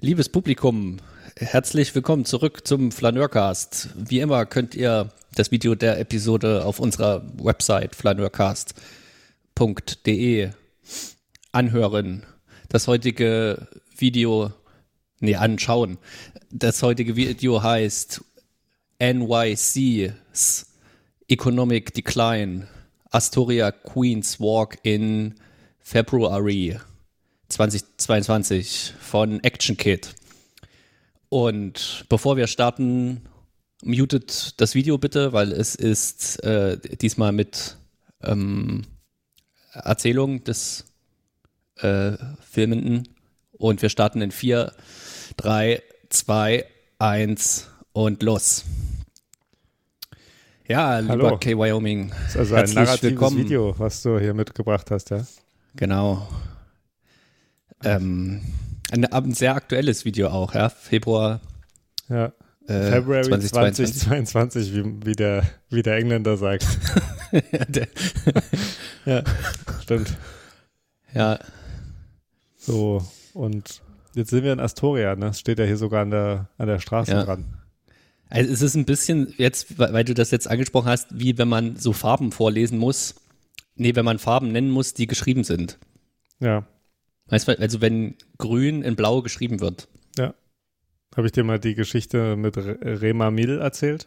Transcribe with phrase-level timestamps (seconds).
[0.00, 0.98] Liebes Publikum,
[1.36, 3.88] herzlich willkommen zurück zum Flaneurcast.
[3.96, 10.50] Wie immer könnt ihr das Video der Episode auf unserer Website flaneurcast.de
[11.50, 12.24] anhören.
[12.68, 13.66] Das heutige
[13.96, 14.52] Video,
[15.18, 15.98] nee, anschauen.
[16.52, 18.22] Das heutige Video heißt
[19.00, 20.66] NYC's
[21.26, 22.68] Economic Decline.
[23.10, 25.34] Astoria Queens Walk in
[25.80, 26.78] February
[27.48, 30.14] 2022 von Action Kid.
[31.28, 33.22] Und bevor wir starten,
[33.82, 37.76] mutet das Video bitte, weil es ist äh, diesmal mit
[38.22, 38.84] ähm,
[39.72, 40.84] Erzählung des
[41.76, 43.08] äh, Filmenden.
[43.52, 44.72] Und wir starten in 4,
[45.36, 46.64] 3, 2,
[46.98, 48.64] 1 und los.
[50.66, 51.38] Ja, lieber Hallo.
[51.38, 52.10] K Wyoming.
[52.10, 53.38] Das ist also ein narratives willkommen.
[53.38, 55.26] Video, was du hier mitgebracht hast, ja?
[55.76, 56.28] Genau.
[57.84, 58.40] Ähm,
[58.90, 60.68] ein, ein sehr aktuelles Video auch, ja.
[60.68, 61.40] Februar
[62.08, 62.32] Ja.
[62.66, 63.98] äh, February 2022.
[63.98, 66.66] 2022, wie, wie, der, wie der Engländer sagt.
[67.32, 67.88] ja, der,
[69.04, 69.22] ja,
[69.82, 70.16] stimmt.
[71.14, 71.38] ja,
[72.56, 73.02] So,
[73.34, 73.82] und
[74.14, 75.26] jetzt sind wir in Astoria, ne?
[75.26, 77.22] Das steht ja hier sogar an der, an der Straße Ja.
[77.24, 77.44] dran.
[78.30, 81.48] also es ist ein bisschen jetzt, weil weil du das jetzt angesprochen hast, wie wenn
[81.48, 83.14] man so Farben vorlesen muss.
[83.76, 85.78] Nee, wenn man Farben nennen muss, die geschrieben sind.
[86.40, 86.66] Ja,
[87.28, 89.88] Weißt du, also wenn grün in blau geschrieben wird.
[90.16, 90.34] ja.
[91.16, 94.06] Habe ich dir mal die Geschichte mit Re- Rema Mil erzählt?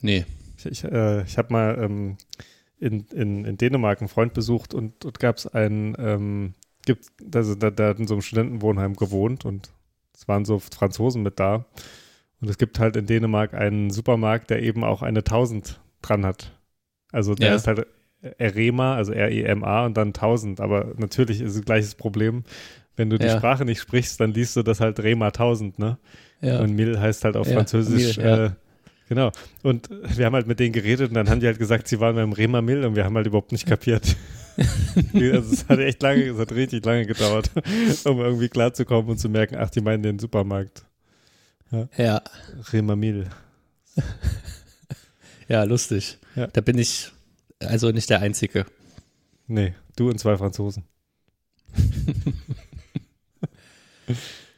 [0.00, 0.24] Nee.
[0.58, 2.16] Ich, ich, äh, ich habe mal ähm,
[2.78, 6.54] in, in, in Dänemark einen Freund besucht und dort gab es einen, ähm,
[6.86, 9.70] gibt, also da, der hat in so einem Studentenwohnheim gewohnt und
[10.14, 11.66] es waren so Franzosen mit da.
[12.40, 16.58] Und es gibt halt in Dänemark einen Supermarkt, der eben auch eine 1000 dran hat.
[17.12, 17.54] Also der Ja.
[17.54, 17.86] ist halt
[18.40, 20.60] Rema, also R-E-M-A und dann 1000.
[20.60, 22.44] Aber natürlich ist es gleiches Problem.
[22.96, 23.36] Wenn du die Ja.
[23.36, 25.98] Sprache nicht sprichst, dann liest du das halt Rema 1000, ne?
[26.40, 26.60] Ja.
[26.60, 28.16] Und Mil heißt halt auf Ja, Französisch.
[28.16, 28.44] Mil, ja.
[28.46, 28.50] äh,
[29.08, 29.32] genau.
[29.62, 32.16] Und wir haben halt mit denen geredet und dann haben die halt gesagt, sie waren
[32.16, 34.16] beim Rema Mil und wir haben halt überhaupt nicht kapiert.
[35.14, 37.50] also es hat echt lange, es hat richtig lange gedauert,
[38.04, 40.84] um irgendwie klarzukommen und zu merken, ach, die meinen den Supermarkt.
[41.98, 42.22] ja,
[42.72, 43.26] Rema Mil.
[45.48, 46.18] ja, lustig.
[46.34, 46.46] Ja.
[46.48, 47.10] Da bin ich
[47.60, 48.66] also nicht der Einzige.
[49.46, 50.84] Nee, du und zwei Franzosen.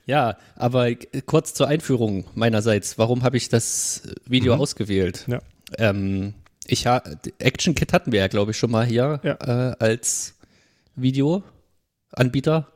[0.07, 0.95] Ja, aber
[1.27, 2.97] kurz zur Einführung meinerseits.
[2.97, 4.61] Warum habe ich das Video Mhm.
[4.63, 5.27] ausgewählt?
[5.29, 5.41] Ja.
[5.77, 6.33] Ähm,
[6.67, 7.03] ich ha
[7.39, 9.35] Action Kit hatten wir ja, glaube ich, schon mal hier Ja.
[9.73, 10.35] äh, als
[10.97, 12.73] Videoanbieter.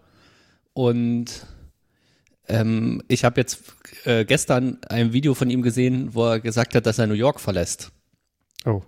[0.75, 1.47] Und
[2.49, 3.63] ähm, ich habe jetzt
[4.05, 7.41] äh, gestern ein Video von ihm gesehen, wo er gesagt hat, dass er New York
[7.41, 7.93] verlässt.
[8.67, 8.83] Oh,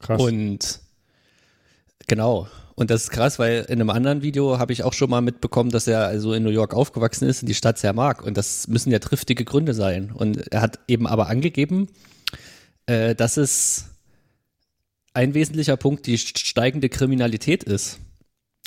[0.00, 0.20] krass.
[0.20, 0.80] Und
[2.06, 2.48] genau.
[2.76, 5.70] Und das ist krass, weil in einem anderen Video habe ich auch schon mal mitbekommen,
[5.70, 8.22] dass er also in New York aufgewachsen ist und die Stadt sehr mag.
[8.22, 10.10] Und das müssen ja triftige Gründe sein.
[10.10, 11.88] Und er hat eben aber angegeben,
[12.86, 13.90] äh, dass es
[15.12, 18.00] ein wesentlicher Punkt die steigende Kriminalität ist.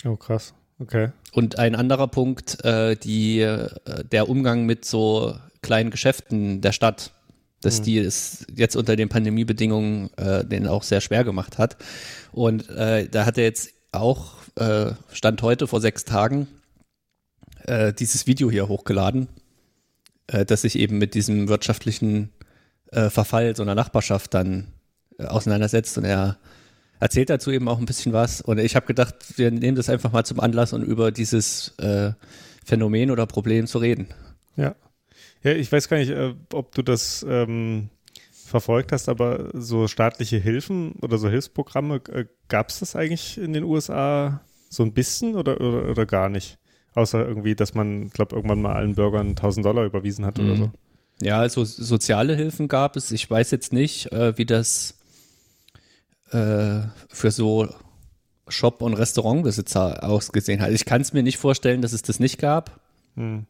[0.05, 0.53] oh, krass.
[0.79, 1.09] Okay.
[1.33, 3.69] Und ein anderer Punkt, äh, die, äh,
[4.11, 7.11] der Umgang mit so kleinen Geschäften der Stadt,
[7.61, 7.83] dass Mhm.
[7.83, 11.77] die es jetzt unter den Pandemiebedingungen äh, denen auch sehr schwer gemacht hat.
[12.31, 16.47] Und äh, da hat er jetzt auch, äh, Stand heute vor sechs Tagen,
[17.65, 19.27] äh, dieses Video hier hochgeladen,
[20.27, 22.31] äh, das sich eben mit diesem wirtschaftlichen
[22.91, 24.67] äh, Verfall so einer Nachbarschaft dann
[25.17, 25.97] äh, auseinandersetzt.
[25.97, 26.37] Und er
[26.99, 28.41] erzählt dazu eben auch ein bisschen was.
[28.41, 32.11] Und ich habe gedacht, wir nehmen das einfach mal zum Anlass und über dieses äh,
[32.65, 34.07] Phänomen oder Problem zu reden.
[34.55, 34.75] Ja.
[35.47, 37.89] Ja, ich weiß gar nicht, äh, ob du das ähm,
[38.45, 43.53] verfolgt hast, aber so staatliche Hilfen oder so Hilfsprogramme, äh, gab es das eigentlich in
[43.53, 46.57] den USA so ein bisschen oder, oder, oder gar nicht?
[46.95, 50.57] Außer irgendwie, dass man, glaube irgendwann mal allen Bürgern 1000 Dollar überwiesen hat oder Mhm.
[50.57, 50.71] so.
[51.21, 53.11] Ja, also soziale Hilfen gab es.
[53.11, 54.95] Ich weiß jetzt nicht, äh, wie das
[56.31, 57.69] äh, für so
[58.49, 60.71] Shop- und Restaurantbesitzer ausgesehen hat.
[60.71, 62.81] Ich kann es mir nicht vorstellen, dass es das nicht gab,
[63.15, 63.45] Hm.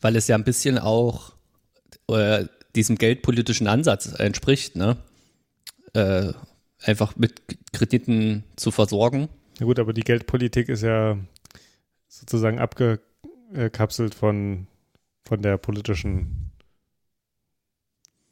[0.00, 1.34] Weil es ja ein bisschen auch
[2.08, 4.96] äh, diesem geldpolitischen Ansatz entspricht, ne?
[5.92, 6.32] Äh,
[6.82, 7.42] einfach mit
[7.72, 9.28] Krediten zu versorgen.
[9.58, 11.18] Ja gut, aber die Geldpolitik ist ja
[12.08, 14.66] sozusagen abgekapselt von,
[15.24, 16.49] von der politischen.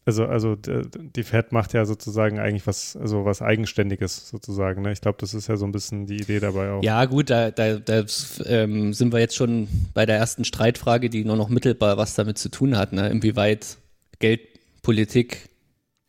[0.08, 4.80] Also, also die Fed macht ja sozusagen eigentlich was, also was Eigenständiges sozusagen.
[4.80, 4.90] Ne?
[4.92, 6.82] Ich glaube, das ist ja so ein bisschen die Idee dabei auch.
[6.82, 8.04] Ja, gut, da, da, da
[8.46, 12.38] ähm, sind wir jetzt schon bei der ersten Streitfrage, die nur noch mittelbar was damit
[12.38, 13.10] zu tun hat, ne?
[13.10, 13.76] inwieweit
[14.18, 15.50] Geldpolitik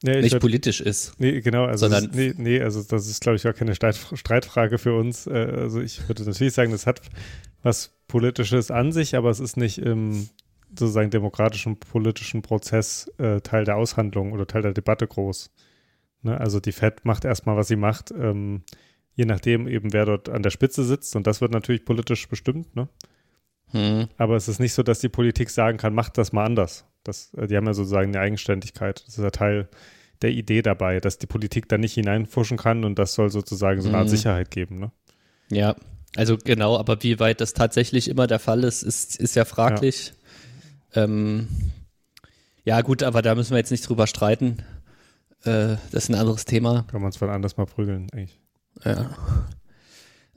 [0.01, 1.19] ich nicht würd- politisch ist.
[1.19, 4.77] Nee, genau, also das, nee, nee, also das ist, glaube ich, auch keine Streit, Streitfrage
[4.77, 5.27] für uns.
[5.27, 7.01] Äh, Also ich würde natürlich sagen, das hat
[7.63, 10.29] was Politisches an sich, aber es ist nicht im
[10.69, 15.51] sozusagen demokratischen politischen Prozess äh, Teil der Aushandlung oder Teil der Debatte groß.
[16.21, 16.39] Ne?
[16.39, 18.63] Also die Fed macht erstmal, was sie macht, ähm,
[19.13, 22.75] je nachdem eben, wer dort an der Spitze sitzt und das wird natürlich politisch bestimmt.
[22.75, 22.88] Ne?
[23.71, 24.07] Hm.
[24.18, 26.86] Aber es ist nicht so, dass die Politik sagen kann, macht das mal anders.
[27.04, 29.04] Das, äh, die haben ja sozusagen eine Eigenständigkeit.
[29.06, 29.69] Das ist ja Teil
[30.21, 33.89] der Idee dabei, dass die Politik da nicht hineinfuschen kann und das soll sozusagen so
[33.89, 34.16] eine Art hm.
[34.16, 34.80] Sicherheit geben.
[34.80, 34.92] Ne?
[35.50, 35.75] Ja,
[36.16, 40.07] also genau, aber wie weit das tatsächlich immer der Fall ist, ist, ist ja fraglich.
[40.07, 40.13] Ja.
[40.95, 41.47] Ähm,
[42.63, 44.63] ja, gut, aber da müssen wir jetzt nicht drüber streiten.
[45.44, 46.86] Äh, das ist ein anderes Thema.
[46.91, 48.39] Kann man es von anders mal prügeln, eigentlich.
[48.83, 49.09] Ja.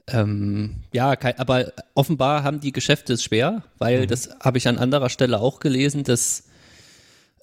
[0.07, 4.07] Ähm, ja, aber offenbar haben die Geschäfte es schwer, weil mhm.
[4.07, 6.43] das habe ich an anderer Stelle auch gelesen, dass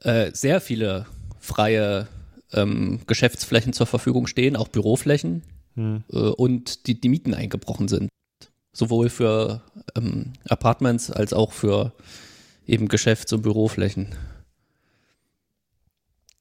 [0.03, 1.07] äh, sehr viele
[1.39, 2.07] freie
[2.53, 5.43] ähm, Geschäftsflächen zur Verfügung stehen, auch Büroflächen
[5.75, 6.05] mhm.
[6.13, 8.09] äh, und die, die Mieten eingebrochen sind.
[8.73, 9.63] Sowohl für
[9.97, 11.93] ähm, Apartments als auch für
[12.71, 14.15] eben Geschäfts- und Büroflächen.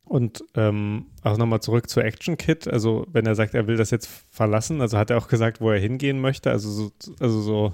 [0.03, 2.67] Und ähm, auch nochmal zurück zu Action Kit.
[2.67, 5.69] Also, wenn er sagt, er will das jetzt verlassen, also hat er auch gesagt, wo
[5.69, 6.49] er hingehen möchte.
[6.49, 7.73] Also so, also so.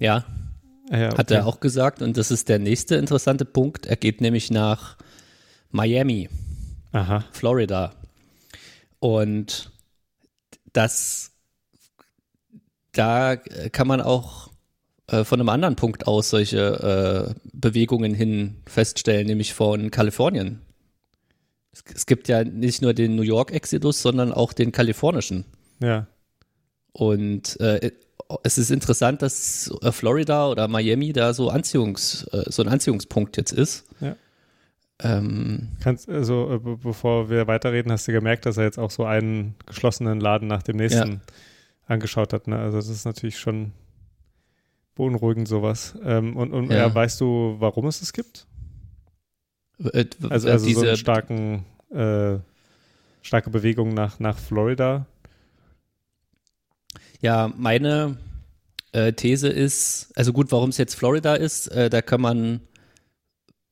[0.00, 0.24] Ja.
[0.90, 1.18] ja okay.
[1.18, 2.02] Hat er auch gesagt.
[2.02, 3.86] Und das ist der nächste interessante Punkt.
[3.86, 4.96] Er geht nämlich nach
[5.70, 6.28] Miami,
[6.90, 7.24] Aha.
[7.30, 7.94] Florida.
[8.98, 9.70] Und
[10.72, 11.30] das,
[12.92, 14.50] da kann man auch
[15.08, 20.60] äh, von einem anderen Punkt aus solche äh, Bewegungen hin feststellen, nämlich von Kalifornien
[21.94, 25.44] es gibt ja nicht nur den New York-Exodus, sondern auch den kalifornischen.
[25.80, 26.06] Ja.
[26.92, 27.90] Und äh,
[28.42, 33.36] es ist interessant, dass äh, Florida oder Miami da so Anziehungs, äh, so ein Anziehungspunkt
[33.36, 33.84] jetzt ist.
[34.00, 34.16] Ja.
[35.02, 39.04] Ähm, Kannst, also, äh, bevor wir weiterreden, hast du gemerkt, dass er jetzt auch so
[39.04, 41.20] einen geschlossenen Laden nach dem nächsten ja.
[41.86, 42.46] angeschaut hat.
[42.46, 42.58] Ne?
[42.58, 43.72] Also das ist natürlich schon
[44.94, 45.96] beunruhigend sowas.
[46.04, 46.94] Ähm, und und ja.
[46.94, 48.46] weißt du, warum es es gibt?
[49.78, 52.38] Äh, also, also diese, so einen starken, äh,
[53.22, 55.06] starke Bewegung nach, nach Florida.
[57.20, 58.18] Ja, meine
[58.92, 62.60] äh, These ist, also gut, warum es jetzt Florida ist, äh, da kann man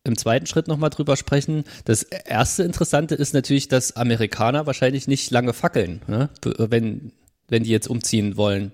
[0.04, 1.64] im zweiten Schritt nochmal drüber sprechen.
[1.84, 6.28] Das erste Interessante ist natürlich, dass Amerikaner wahrscheinlich nicht lange fackeln, ne?
[6.42, 7.12] wenn,
[7.48, 8.72] wenn die jetzt umziehen wollen.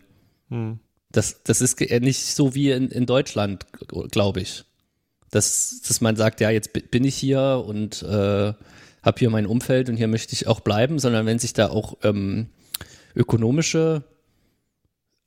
[0.49, 0.79] Hm.
[1.11, 3.67] Das, das ist nicht so wie in, in Deutschland,
[4.11, 4.65] glaube ich
[5.31, 8.53] dass, dass man sagt, ja, jetzt bin ich hier und äh,
[9.03, 11.97] habe hier mein Umfeld und hier möchte ich auch bleiben, sondern wenn sich da auch
[12.03, 12.49] ähm,
[13.15, 14.05] ökonomische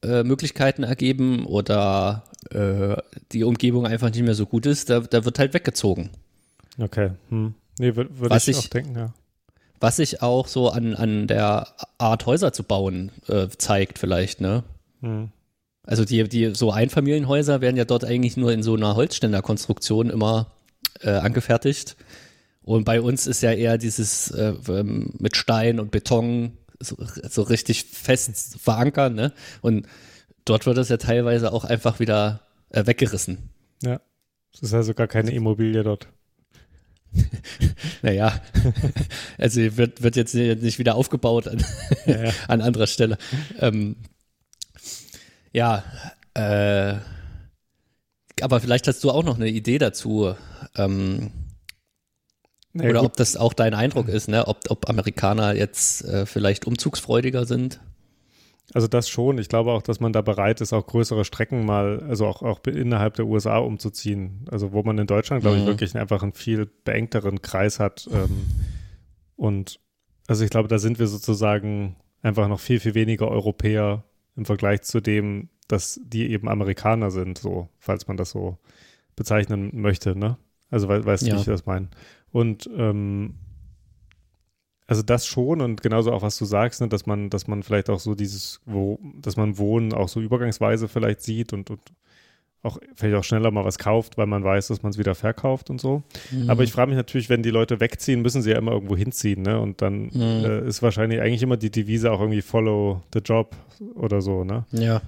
[0.04, 2.98] äh, Möglichkeiten ergeben oder äh,
[3.32, 6.10] die Umgebung einfach nicht mehr so gut ist, da, da wird halt weggezogen.
[6.80, 7.54] Okay, hm.
[7.80, 9.14] nee, würde würd ich, ich auch denken, ja.
[9.80, 11.68] Was sich auch so an, an der
[11.98, 14.64] Art Häuser zu bauen äh, zeigt vielleicht, ne?
[15.02, 15.32] Hm.
[15.92, 20.54] Also die, die so Einfamilienhäuser werden ja dort eigentlich nur in so einer Holzständerkonstruktion immer
[21.02, 21.98] äh, angefertigt.
[22.62, 24.54] Und bei uns ist ja eher dieses äh,
[24.86, 26.96] mit Stein und Beton so,
[27.30, 29.16] so richtig fest verankern.
[29.16, 29.34] Ne?
[29.60, 29.86] Und
[30.46, 32.40] dort wird das ja teilweise auch einfach wieder
[32.70, 33.50] äh, weggerissen.
[33.84, 34.00] Ja,
[34.54, 36.08] es ist also gar keine Immobilie dort.
[38.02, 38.40] naja,
[39.38, 41.62] also wird, wird jetzt nicht wieder aufgebaut an,
[42.06, 42.32] ja, ja.
[42.48, 43.18] an anderer Stelle.
[43.60, 43.98] Ähm,
[45.52, 45.84] ja,
[46.34, 46.96] äh,
[48.42, 50.34] aber vielleicht hast du auch noch eine Idee dazu.
[50.76, 51.32] Ähm,
[52.74, 53.10] ja, oder gut.
[53.10, 54.48] ob das auch dein Eindruck ist, ne?
[54.48, 57.82] ob, ob Amerikaner jetzt äh, vielleicht umzugsfreudiger sind.
[58.74, 59.38] Also das schon.
[59.38, 62.62] Ich glaube auch, dass man da bereit ist, auch größere Strecken mal, also auch, auch
[62.66, 64.46] innerhalb der USA umzuziehen.
[64.50, 65.64] Also wo man in Deutschland, glaube mhm.
[65.64, 68.08] ich, wirklich einfach einen viel beengteren Kreis hat.
[68.14, 68.46] Ähm,
[69.36, 69.80] und
[70.28, 74.06] also ich glaube, da sind wir sozusagen einfach noch viel, viel weniger Europäer
[74.42, 78.58] im Vergleich zu dem, dass die eben Amerikaner sind, so, falls man das so
[79.16, 80.38] bezeichnen möchte, ne?
[80.72, 81.36] Also we weißt du, ja.
[81.36, 81.90] wie ich das meine?
[82.32, 83.36] Und ähm,
[84.88, 87.90] also das schon und genauso auch was du sagst, ne, dass man, dass man vielleicht
[87.90, 91.82] auch so dieses, wo, dass man Wohnen auch so übergangsweise vielleicht sieht und, und
[92.64, 95.70] auch vielleicht auch schneller mal was kauft, weil man weiß, dass man es wieder verkauft
[95.70, 96.04] und so.
[96.32, 96.50] Mhm.
[96.50, 99.42] Aber ich frage mich natürlich, wenn die Leute wegziehen, müssen sie ja immer irgendwo hinziehen,
[99.42, 99.60] ne?
[99.60, 100.46] Und dann mhm.
[100.46, 103.56] äh, ist wahrscheinlich eigentlich immer die Devise auch irgendwie Follow the Job
[103.96, 104.66] oder so, ne?
[104.72, 105.02] Ja.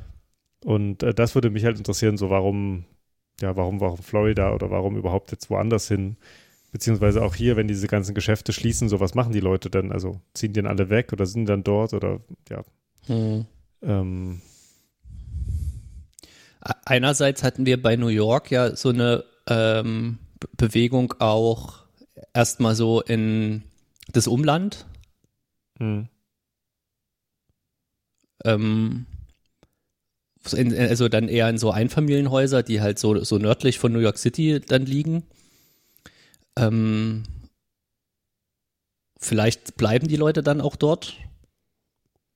[0.65, 2.85] Und äh, das würde mich halt interessieren, so warum,
[3.39, 6.17] ja, warum, warum Florida oder warum überhaupt jetzt woanders hin?
[6.71, 9.91] Beziehungsweise auch hier, wenn diese ganzen Geschäfte schließen, so was machen die Leute denn?
[9.91, 12.19] Also ziehen die dann alle weg oder sind dann dort oder
[12.49, 12.63] ja.
[13.07, 13.45] Mhm.
[13.83, 14.41] Ähm,
[16.85, 20.19] Einerseits hatten wir bei New York ja so eine ähm,
[20.55, 21.83] Bewegung auch
[22.33, 23.63] erstmal so in
[24.11, 24.85] das Umland.
[25.77, 26.07] Hm.
[28.45, 29.05] Ähm,
[30.51, 34.17] in, also dann eher in so Einfamilienhäuser, die halt so, so nördlich von New York
[34.17, 35.23] City dann liegen.
[36.57, 37.23] Ähm,
[39.17, 41.15] vielleicht bleiben die Leute dann auch dort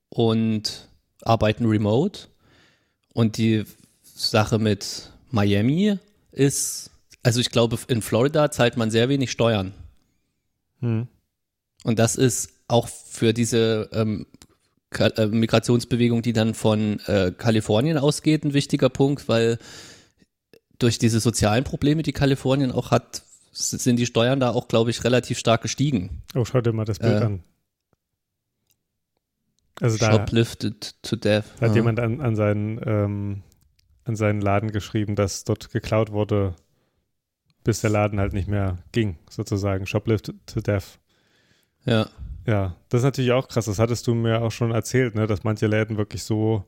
[0.10, 0.89] und
[1.22, 2.27] arbeiten remote.
[3.13, 3.65] Und die
[4.17, 5.97] Sache mit Miami
[6.31, 6.91] ist,
[7.24, 9.74] also ich glaube, in Florida zahlt man sehr wenig Steuern.
[10.79, 11.07] Hm.
[11.83, 14.25] Und das ist auch für diese ähm,
[14.97, 19.57] äh, Migrationsbewegung, die dann von äh, Kalifornien ausgeht, ein wichtiger Punkt, weil
[20.79, 25.03] durch diese sozialen Probleme, die Kalifornien auch hat, sind die Steuern da auch, glaube ich,
[25.03, 26.21] relativ stark gestiegen.
[26.36, 27.43] Oh, schau dir mal das Bild äh, an.
[29.81, 31.45] Also da Shoplifted to death.
[31.62, 31.75] Hat ja.
[31.75, 33.43] jemand an, an, seinen, ähm,
[34.07, 36.55] an seinen Laden geschrieben, dass dort geklaut wurde,
[37.63, 39.85] bis der Laden halt nicht mehr ging, sozusagen.
[39.85, 40.99] Shoplifted to death.
[41.85, 42.07] Ja.
[42.45, 43.65] Ja, das ist natürlich auch krass.
[43.65, 45.27] Das hattest du mir auch schon erzählt, ne?
[45.27, 46.63] dass manche Läden wirklich so,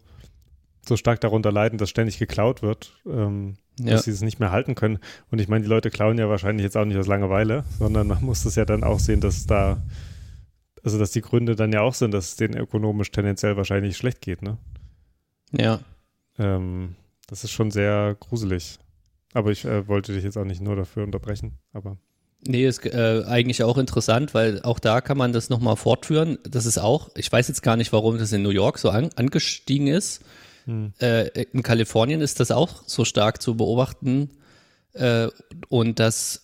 [0.86, 3.92] so stark darunter leiden, dass ständig geklaut wird, ähm, ja.
[3.92, 5.00] dass sie es nicht mehr halten können.
[5.32, 8.22] Und ich meine, die Leute klauen ja wahrscheinlich jetzt auch nicht aus Langeweile, sondern man
[8.22, 9.82] muss es ja dann auch sehen, dass da,
[10.84, 14.20] also dass die Gründe dann ja auch sind, dass es denen ökonomisch tendenziell wahrscheinlich schlecht
[14.20, 14.58] geht, ne?
[15.54, 15.80] Ja.
[16.38, 16.96] Ähm,
[17.30, 18.80] das ist schon sehr gruselig.
[19.34, 21.98] Aber ich äh, wollte dich jetzt auch nicht nur dafür unterbrechen, aber.
[22.42, 26.38] Nee, ist äh, eigentlich auch interessant, weil auch da kann man das nochmal fortführen.
[26.50, 29.10] Das ist auch, ich weiß jetzt gar nicht, warum das in New York so an,
[29.16, 30.24] angestiegen ist.
[30.66, 30.94] Hm.
[31.02, 34.30] Äh, in Kalifornien ist das auch so stark zu beobachten.
[34.94, 35.28] Äh,
[35.68, 36.44] und das,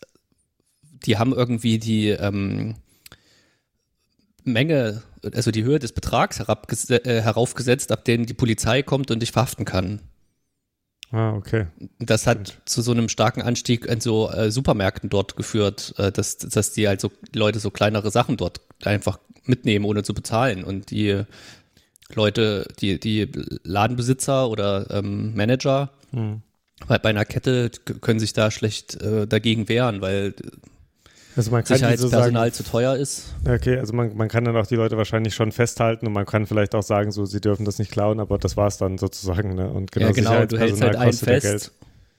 [1.06, 2.76] die haben irgendwie die ähm,
[4.44, 5.02] Menge,
[5.34, 9.64] also die Höhe des Betrags äh, heraufgesetzt, ab dem die Polizei kommt und dich verhaften
[9.64, 10.02] kann.
[11.12, 11.68] Ah, okay.
[12.00, 12.70] Das hat Stimmt.
[12.70, 16.88] zu so einem starken Anstieg in so äh, Supermärkten dort geführt, äh, dass, dass die
[16.88, 20.64] halt so Leute so kleinere Sachen dort einfach mitnehmen, ohne zu bezahlen.
[20.64, 21.24] Und die
[22.14, 23.30] Leute, die, die
[23.64, 26.42] Ladenbesitzer oder ähm, Manager hm.
[26.88, 27.72] bei, bei einer Kette
[28.02, 30.34] können sich da schlecht äh, dagegen wehren, weil
[31.36, 33.34] also man kann Sicherheitspersonal so zu teuer ist.
[33.48, 36.46] Okay, also man, man kann dann auch die Leute wahrscheinlich schon festhalten und man kann
[36.46, 39.56] vielleicht auch sagen, so sie dürfen das nicht klauen, aber das war es dann sozusagen.
[39.56, 39.70] Ne?
[39.70, 41.72] Und genau, ja, genau du hältst halt einen fest.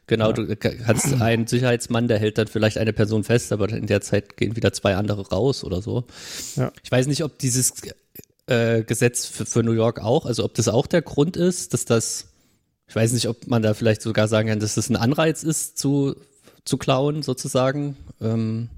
[0.07, 0.33] Genau, ja.
[0.33, 4.37] du hast einen Sicherheitsmann, der hält dann vielleicht eine Person fest, aber in der Zeit
[4.37, 6.05] gehen wieder zwei andere raus oder so.
[6.55, 6.71] Ja.
[6.83, 7.73] Ich weiß nicht, ob dieses
[8.47, 11.85] äh, Gesetz für, für New York auch, also ob das auch der Grund ist, dass
[11.85, 12.27] das,
[12.87, 15.79] ich weiß nicht, ob man da vielleicht sogar sagen kann, dass das ein Anreiz ist
[15.79, 16.15] zu,
[16.65, 17.97] zu klauen sozusagen.
[18.21, 18.69] Ähm,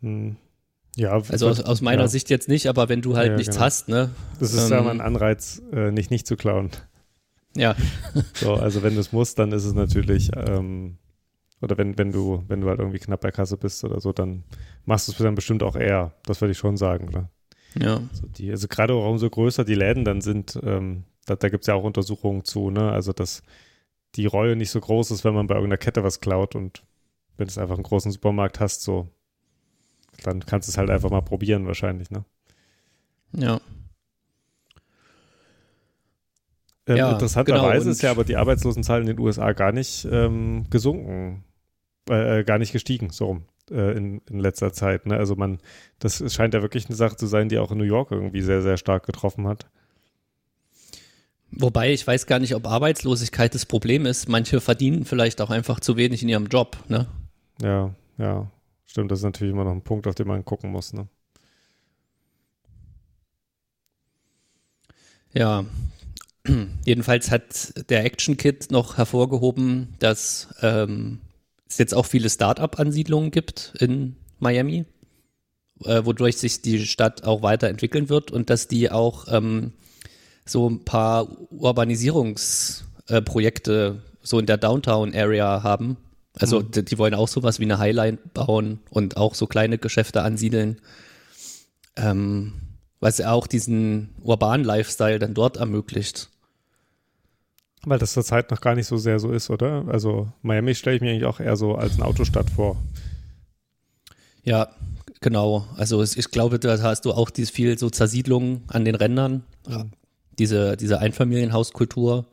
[0.00, 0.36] hm.
[0.96, 2.08] Ja, also aus, aus meiner ja.
[2.08, 3.64] Sicht jetzt nicht, aber wenn du halt ja, nichts genau.
[3.64, 4.10] hast, ne?
[4.40, 6.70] Das ist ähm, ja mal ein Anreiz, äh, nicht nicht zu klauen.
[7.56, 7.76] Ja.
[8.34, 10.98] so, also wenn du es musst, dann ist es natürlich, ähm,
[11.60, 14.44] oder wenn, wenn du, wenn du halt irgendwie knapp bei Kasse bist oder so, dann
[14.84, 16.12] machst du es dann bestimmt auch eher.
[16.24, 17.30] Das würde ich schon sagen, oder?
[17.78, 18.00] Ja.
[18.10, 21.62] Also, die, also gerade auch umso größer die Läden dann sind, ähm, da, da gibt
[21.62, 22.90] es ja auch Untersuchungen zu, ne?
[22.90, 23.42] Also dass
[24.16, 26.82] die Reue nicht so groß ist, wenn man bei irgendeiner Kette was klaut und
[27.36, 29.08] wenn du einfach einen großen Supermarkt hast, so
[30.22, 32.24] dann kannst du es halt einfach mal probieren, wahrscheinlich, ne?
[33.32, 33.60] Ja.
[36.86, 40.66] Ähm, ja interessanterweise genau, ist ja aber die Arbeitslosenzahl in den USA gar nicht ähm,
[40.70, 41.44] gesunken,
[42.08, 45.06] äh, äh, gar nicht gestiegen, so rum, äh, in, in letzter Zeit.
[45.06, 45.16] Ne?
[45.16, 45.58] Also man,
[45.98, 48.62] das scheint ja wirklich eine Sache zu sein, die auch in New York irgendwie sehr,
[48.62, 49.66] sehr stark getroffen hat.
[51.52, 54.28] Wobei ich weiß gar nicht, ob Arbeitslosigkeit das Problem ist.
[54.28, 57.08] Manche verdienen vielleicht auch einfach zu wenig in ihrem Job, ne?
[57.60, 58.50] Ja, ja.
[58.90, 60.92] Stimmt, das ist natürlich immer noch ein Punkt, auf den man gucken muss.
[60.92, 61.06] Ne?
[65.32, 65.64] Ja,
[66.84, 71.20] jedenfalls hat der Action Kit noch hervorgehoben, dass ähm,
[71.68, 74.86] es jetzt auch viele Start-up-Ansiedlungen gibt in Miami,
[75.84, 79.72] äh, wodurch sich die Stadt auch weiterentwickeln wird und dass die auch ähm,
[80.44, 85.96] so ein paar Urbanisierungsprojekte äh, so in der Downtown-Area haben,
[86.38, 86.70] also mhm.
[86.70, 90.80] die, die, wollen auch sowas wie eine Highline bauen und auch so kleine Geschäfte ansiedeln.
[91.96, 92.52] Ähm,
[93.00, 96.28] was auch diesen urbanen Lifestyle dann dort ermöglicht.
[97.84, 99.86] Weil das zurzeit noch gar nicht so sehr so ist, oder?
[99.88, 102.76] Also Miami stelle ich mir eigentlich auch eher so als eine Autostadt vor.
[104.44, 104.68] Ja,
[105.20, 105.66] genau.
[105.76, 109.44] Also ich glaube, da hast du auch viel so Zersiedlung an den Rändern.
[109.66, 109.86] Ja.
[110.38, 112.26] Diese, diese Einfamilienhauskultur.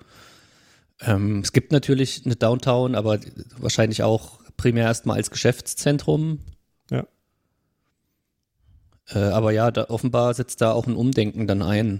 [1.01, 3.19] Ähm, es gibt natürlich eine Downtown, aber
[3.57, 6.39] wahrscheinlich auch primär erstmal als Geschäftszentrum.
[6.89, 7.05] Ja.
[9.09, 11.99] Äh, aber ja, da, offenbar setzt da auch ein Umdenken dann ein.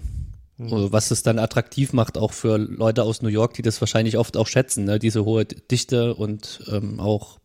[0.56, 0.90] Mhm.
[0.92, 4.36] Was es dann attraktiv macht, auch für Leute aus New York, die das wahrscheinlich oft
[4.36, 4.98] auch schätzen, ne?
[4.98, 7.38] diese hohe Dichte und ähm, auch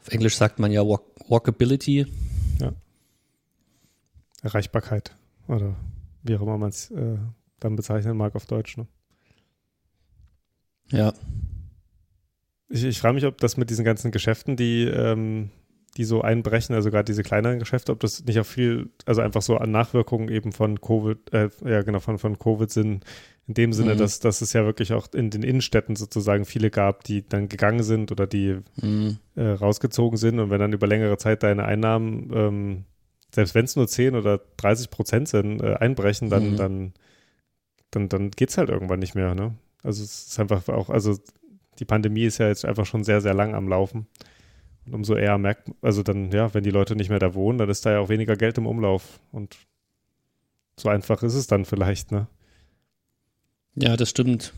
[0.00, 2.06] auf Englisch sagt man ja Walk Walkability.
[2.58, 2.72] Ja.
[4.42, 5.14] Erreichbarkeit
[5.48, 5.76] oder
[6.22, 7.18] wie auch immer man es äh,
[7.60, 8.78] dann bezeichnen mag auf Deutsch.
[8.78, 8.86] Ne?
[10.90, 11.12] Ja.
[12.68, 15.50] Ich, ich frage mich, ob das mit diesen ganzen Geschäften, die, ähm,
[15.96, 19.42] die so einbrechen, also gerade diese kleineren Geschäfte, ob das nicht auch viel, also einfach
[19.42, 23.04] so an Nachwirkungen eben von Covid, äh, ja genau, von, von Covid sind,
[23.46, 23.98] in dem Sinne, mhm.
[23.98, 27.82] dass, dass es ja wirklich auch in den Innenstädten sozusagen viele gab, die dann gegangen
[27.82, 29.16] sind oder die mhm.
[29.36, 32.84] äh, rausgezogen sind und wenn dann über längere Zeit deine Einnahmen, ähm,
[33.34, 36.56] selbst wenn es nur 10 oder 30 Prozent sind, äh, einbrechen, dann, mhm.
[36.56, 36.92] dann,
[37.90, 39.54] dann, dann geht es halt irgendwann nicht mehr, ne?
[39.82, 41.18] Also es ist einfach auch, also
[41.78, 44.06] die Pandemie ist ja jetzt einfach schon sehr, sehr lang am Laufen.
[44.86, 47.68] Und umso eher merkt, also dann, ja, wenn die Leute nicht mehr da wohnen, dann
[47.68, 49.20] ist da ja auch weniger Geld im Umlauf.
[49.32, 49.56] Und
[50.76, 52.26] so einfach ist es dann vielleicht, ne?
[53.74, 54.52] Ja, das stimmt.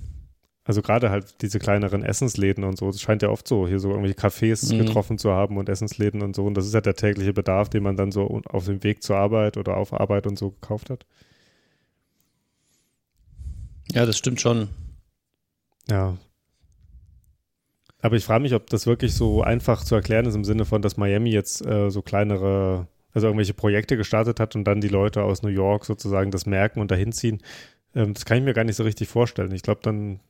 [0.64, 3.90] Also gerade halt diese kleineren Essensläden und so, das scheint ja oft so, hier so
[3.90, 4.86] irgendwelche Cafés mhm.
[4.86, 6.44] getroffen zu haben und Essensläden und so.
[6.44, 9.16] Und das ist ja der tägliche Bedarf, den man dann so auf dem Weg zur
[9.16, 11.06] Arbeit oder auf Arbeit und so gekauft hat.
[13.92, 14.68] Ja, das stimmt schon.
[15.90, 16.16] Ja,
[18.02, 20.82] aber ich frage mich, ob das wirklich so einfach zu erklären ist im Sinne von,
[20.82, 25.22] dass Miami jetzt äh, so kleinere, also irgendwelche Projekte gestartet hat und dann die Leute
[25.22, 27.42] aus New York sozusagen das merken und dahin ziehen.
[27.94, 29.52] Ähm, das kann ich mir gar nicht so richtig vorstellen.
[29.52, 30.20] Ich glaube dann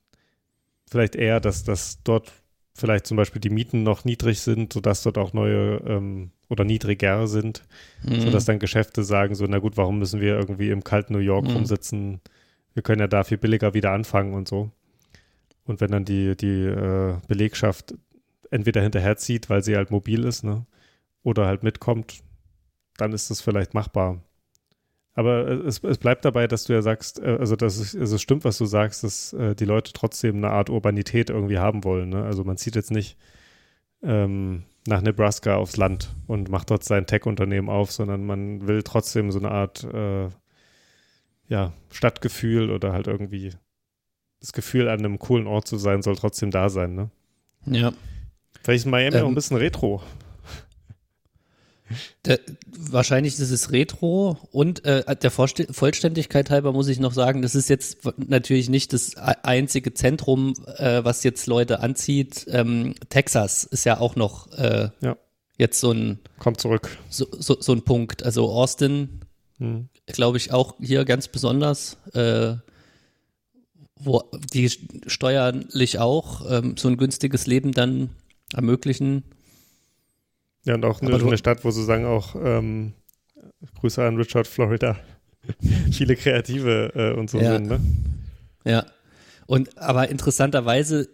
[0.90, 2.32] vielleicht eher, dass, dass dort
[2.74, 7.28] vielleicht zum Beispiel die Mieten noch niedrig sind, sodass dort auch neue ähm, oder niedriger
[7.28, 7.62] sind,
[8.02, 8.20] mhm.
[8.20, 11.46] sodass dann Geschäfte sagen so, na gut, warum müssen wir irgendwie im kalten New York
[11.46, 11.52] mhm.
[11.52, 12.20] rumsitzen?
[12.74, 14.72] Wir können ja da viel billiger wieder anfangen und so.
[15.64, 17.94] Und wenn dann die, die äh, Belegschaft
[18.50, 20.66] entweder hinterherzieht, weil sie halt mobil ist, ne,
[21.22, 22.22] oder halt mitkommt,
[22.96, 24.22] dann ist das vielleicht machbar.
[25.14, 28.22] Aber es, es bleibt dabei, dass du ja sagst, äh, also, dass es, also es
[28.22, 32.10] stimmt, was du sagst, dass äh, die Leute trotzdem eine Art Urbanität irgendwie haben wollen.
[32.10, 32.22] Ne?
[32.22, 33.16] Also man zieht jetzt nicht
[34.02, 39.30] ähm, nach Nebraska aufs Land und macht dort sein Tech-Unternehmen auf, sondern man will trotzdem
[39.30, 40.28] so eine Art äh,
[41.48, 43.52] ja, Stadtgefühl oder halt irgendwie
[44.40, 47.10] das Gefühl, an einem coolen Ort zu sein, soll trotzdem da sein, ne?
[47.66, 47.92] Ja.
[48.62, 50.02] Vielleicht ist Miami ähm, auch ein bisschen retro.
[52.24, 57.42] Der, wahrscheinlich ist es Retro und äh, der Vorste Vollständigkeit halber muss ich noch sagen,
[57.42, 62.46] das ist jetzt natürlich nicht das einzige Zentrum, äh, was jetzt Leute anzieht.
[62.50, 65.16] Ähm, Texas ist ja auch noch äh, ja.
[65.58, 68.22] jetzt so ein kommt zurück so, so, so ein Punkt.
[68.22, 69.22] Also Austin,
[69.58, 69.88] hm.
[70.06, 71.96] glaube ich auch hier ganz besonders.
[72.12, 72.54] Äh,
[74.00, 74.70] wo die
[75.06, 78.10] steuerlich auch ähm, so ein günstiges Leben dann
[78.54, 79.24] ermöglichen.
[80.64, 82.92] Ja, und auch eine, eine Stadt, wo sozusagen auch ähm,
[83.80, 84.98] Grüße an Richard, Florida,
[85.92, 87.52] viele Kreative äh, und so ja.
[87.52, 87.80] sind, ne?
[88.64, 88.86] Ja.
[89.46, 91.08] Und aber interessanterweise,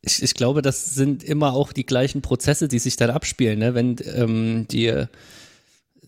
[0.00, 3.74] ich, ich glaube, das sind immer auch die gleichen Prozesse, die sich dann abspielen, ne?
[3.74, 5.06] Wenn ähm, die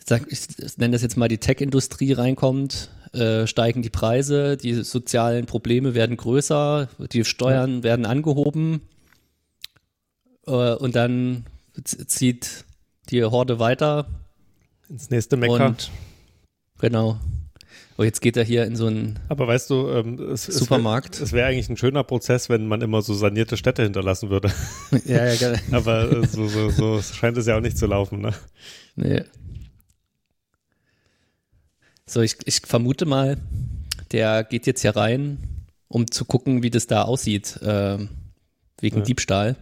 [0.07, 5.47] sag, ich nenne das jetzt mal die Tech-Industrie reinkommt, äh, steigen die Preise, die sozialen
[5.47, 7.83] Probleme werden größer, die Steuern ja.
[7.83, 8.83] werden angehoben
[10.47, 11.45] äh, und dann
[11.85, 12.65] zieht
[13.11, 14.07] die Horde weiter.
[14.89, 15.67] Ins nächste Mecker.
[15.67, 15.91] Und,
[16.79, 17.19] genau.
[17.97, 21.21] Oh, jetzt geht er hier in so einen Aber weißt du, ähm, es, Supermarkt.
[21.21, 24.53] Es wäre wär eigentlich ein schöner Prozess, wenn man immer so sanierte Städte hinterlassen würde.
[25.05, 25.61] ja, ja, geil.
[25.71, 28.35] Aber äh, so, so, so scheint es ja auch nicht zu laufen, ne?
[28.97, 29.23] Nee.
[32.07, 33.39] So, ich, ich vermute mal,
[34.13, 35.39] der geht jetzt hier rein,
[35.89, 37.99] um zu gucken, wie das da aussieht, äh,
[38.81, 39.03] wegen ja.
[39.03, 39.57] Diebstahl.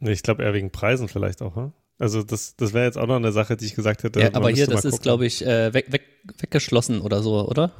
[0.00, 1.72] Ich glaube eher wegen Preisen vielleicht auch, ne?
[1.98, 4.20] Also das, das wäre jetzt auch noch eine Sache, die ich gesagt hätte.
[4.20, 6.02] Ja, aber hier, das ist, glaube ich, äh, weg, weg,
[6.38, 7.72] weggeschlossen oder so, oder?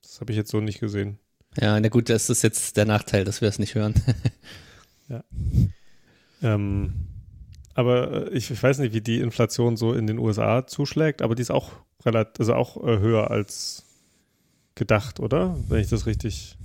[0.00, 1.18] Das habe ich jetzt so nicht gesehen.
[1.60, 3.94] Ja, na gut, das ist jetzt der Nachteil, dass wir es nicht hören.
[5.08, 5.22] ja.
[6.42, 6.94] Ähm,
[7.74, 11.34] aber äh, ich, ich, weiß nicht, wie die Inflation so in den USA zuschlägt, aber
[11.34, 11.70] die ist auch
[12.04, 13.84] relativ, also auch äh, höher als
[14.74, 15.56] gedacht, oder?
[15.68, 16.56] Wenn ich das richtig.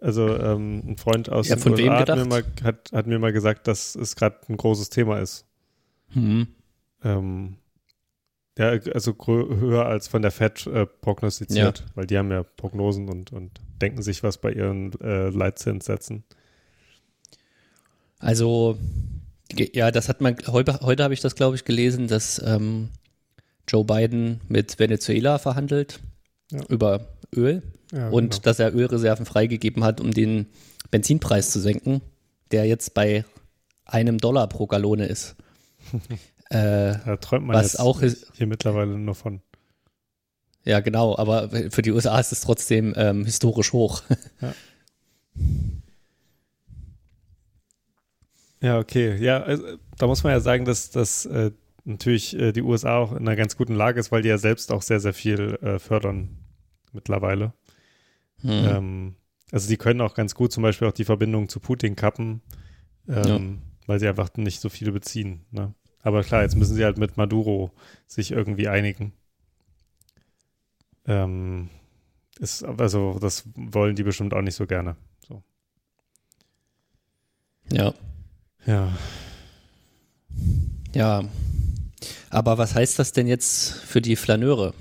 [0.00, 3.34] Also ähm, ein Freund aus ja, den USA hat mir, mal, hat, hat mir, mal,
[3.34, 5.44] gesagt, dass es gerade ein großes Thema ist.
[6.14, 6.48] Mhm.
[7.04, 7.56] Ähm,
[8.56, 11.86] ja, also höher als von der Fed äh, prognostiziert, ja.
[11.94, 16.24] weil die haben ja Prognosen und, und denken sich was bei ihren äh, Leitzinssätzen.
[18.18, 18.78] Also
[19.54, 22.90] ja, das hat man, heute, heute habe ich das, glaube ich, gelesen, dass ähm,
[23.68, 26.00] Joe Biden mit Venezuela verhandelt
[26.50, 26.60] ja.
[26.68, 28.42] über Öl ja, und genau.
[28.42, 30.46] dass er Ölreserven freigegeben hat, um den
[30.90, 32.00] Benzinpreis zu senken,
[32.50, 33.24] der jetzt bei
[33.84, 35.36] einem Dollar pro Gallone ist.
[36.50, 39.40] äh, da träumt man was auch hier mittlerweile nur von.
[40.64, 44.02] Ja, genau, aber für die USA ist es trotzdem ähm, historisch hoch.
[44.40, 44.54] Ja.
[48.60, 49.16] Ja, okay.
[49.16, 49.64] Ja, also,
[49.96, 51.50] da muss man ja sagen, dass, dass äh,
[51.84, 54.72] natürlich äh, die USA auch in einer ganz guten Lage ist, weil die ja selbst
[54.72, 56.38] auch sehr, sehr viel äh, fördern
[56.92, 57.52] mittlerweile.
[58.42, 58.50] Mhm.
[58.50, 59.16] Ähm,
[59.52, 62.42] also sie können auch ganz gut zum Beispiel auch die Verbindung zu Putin kappen,
[63.08, 63.40] ähm, ja.
[63.86, 65.44] weil sie einfach nicht so viele beziehen.
[65.50, 65.74] Ne?
[66.02, 67.72] Aber klar, jetzt müssen sie halt mit Maduro
[68.06, 69.12] sich irgendwie einigen.
[71.06, 71.68] Ähm,
[72.38, 74.96] ist, also das wollen die bestimmt auch nicht so gerne.
[75.26, 75.42] So.
[77.72, 77.92] Ja.
[78.66, 78.92] Ja.
[80.94, 81.24] Ja.
[82.30, 84.74] Aber was heißt das denn jetzt für die Flaneure?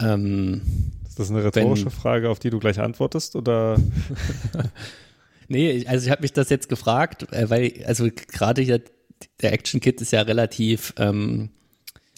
[0.00, 0.62] Ähm,
[1.06, 3.36] ist das eine rhetorische wenn, Frage, auf die du gleich antwortest?
[3.36, 3.78] Oder?
[5.48, 8.82] nee, also ich habe mich das jetzt gefragt, äh, weil, also gerade hier,
[9.40, 11.50] der Action Kit ist ja relativ ähm,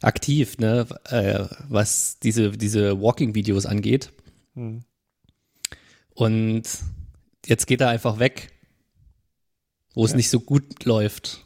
[0.01, 4.13] aktiv, ne, äh, was diese, diese Walking-Videos angeht.
[4.55, 4.85] Hm.
[6.15, 6.63] Und
[7.47, 8.53] jetzt geht er einfach weg,
[9.95, 10.07] wo ja.
[10.07, 11.45] es nicht so gut läuft.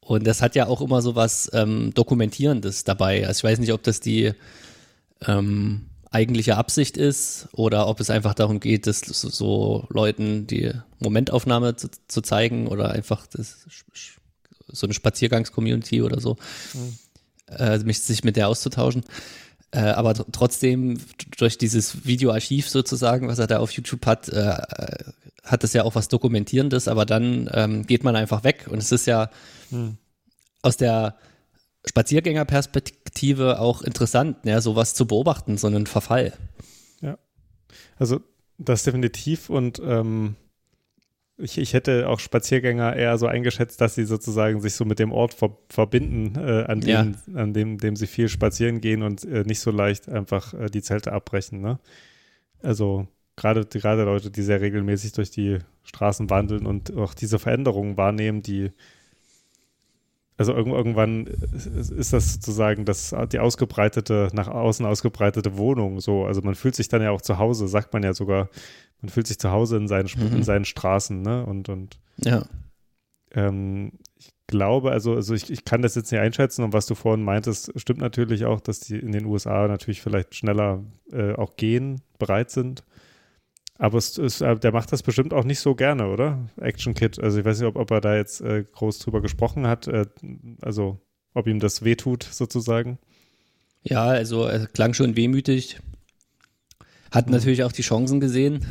[0.00, 3.26] Und das hat ja auch immer so was ähm, Dokumentierendes dabei.
[3.26, 4.32] Also ich weiß nicht, ob das die
[5.26, 10.72] ähm, eigentliche Absicht ist oder ob es einfach darum geht, das so, so Leuten die
[11.00, 13.58] Momentaufnahme zu, zu, zeigen oder einfach das,
[14.68, 16.36] so eine Spaziergangs-Community oder so,
[16.72, 16.98] mhm.
[17.56, 19.04] äh, mich, sich mit der auszutauschen.
[19.70, 20.98] Äh, aber trotzdem
[21.36, 24.56] durch dieses Videoarchiv sozusagen, was er da auf YouTube hat, äh,
[25.44, 28.92] hat es ja auch was Dokumentierendes, aber dann ähm, geht man einfach weg und es
[28.92, 29.30] ist ja
[29.70, 29.98] mhm.
[30.62, 31.16] aus der
[31.84, 36.32] Spaziergängerperspektive auch interessant, ja, sowas zu beobachten, so einen Verfall.
[37.00, 37.18] Ja,
[37.98, 38.20] also
[38.56, 40.36] das definitiv und ähm,
[41.38, 45.12] ich, ich hätte auch Spaziergänger eher so eingeschätzt, dass sie sozusagen sich so mit dem
[45.12, 47.40] Ort ver verbinden, äh, an, dem, ja.
[47.40, 50.82] an dem, dem sie viel spazieren gehen und äh, nicht so leicht einfach äh, die
[50.82, 51.60] Zelte abbrechen.
[51.60, 51.78] Ne?
[52.60, 57.96] Also gerade gerade Leute, die sehr regelmäßig durch die Straßen wandeln und auch diese Veränderungen
[57.96, 58.72] wahrnehmen, die
[60.38, 66.26] also irgendwann ist das sozusagen das, die ausgebreitete, nach außen ausgebreitete Wohnung so.
[66.26, 68.48] Also man fühlt sich dann ja auch zu Hause, sagt man ja sogar,
[69.00, 70.36] man fühlt sich zu Hause in seinen, mhm.
[70.36, 71.44] in seinen Straßen, ne?
[71.44, 72.44] Und, und ja.
[73.32, 76.94] Ähm, ich glaube, also, also ich, ich kann das jetzt nicht einschätzen und was du
[76.94, 81.56] vorhin meintest, stimmt natürlich auch, dass die in den USA natürlich vielleicht schneller äh, auch
[81.56, 82.84] gehen, bereit sind.
[83.78, 86.50] Aber es, es, äh, der macht das bestimmt auch nicht so gerne, oder?
[86.60, 87.20] Action Kid.
[87.20, 89.86] Also ich weiß nicht, ob, ob er da jetzt äh, groß drüber gesprochen hat.
[89.86, 90.06] Äh,
[90.60, 91.00] also
[91.32, 92.98] ob ihm das wehtut, sozusagen.
[93.82, 95.78] Ja, also er klang schon wehmütig.
[97.12, 97.34] Hat mhm.
[97.34, 98.66] natürlich auch die Chancen gesehen.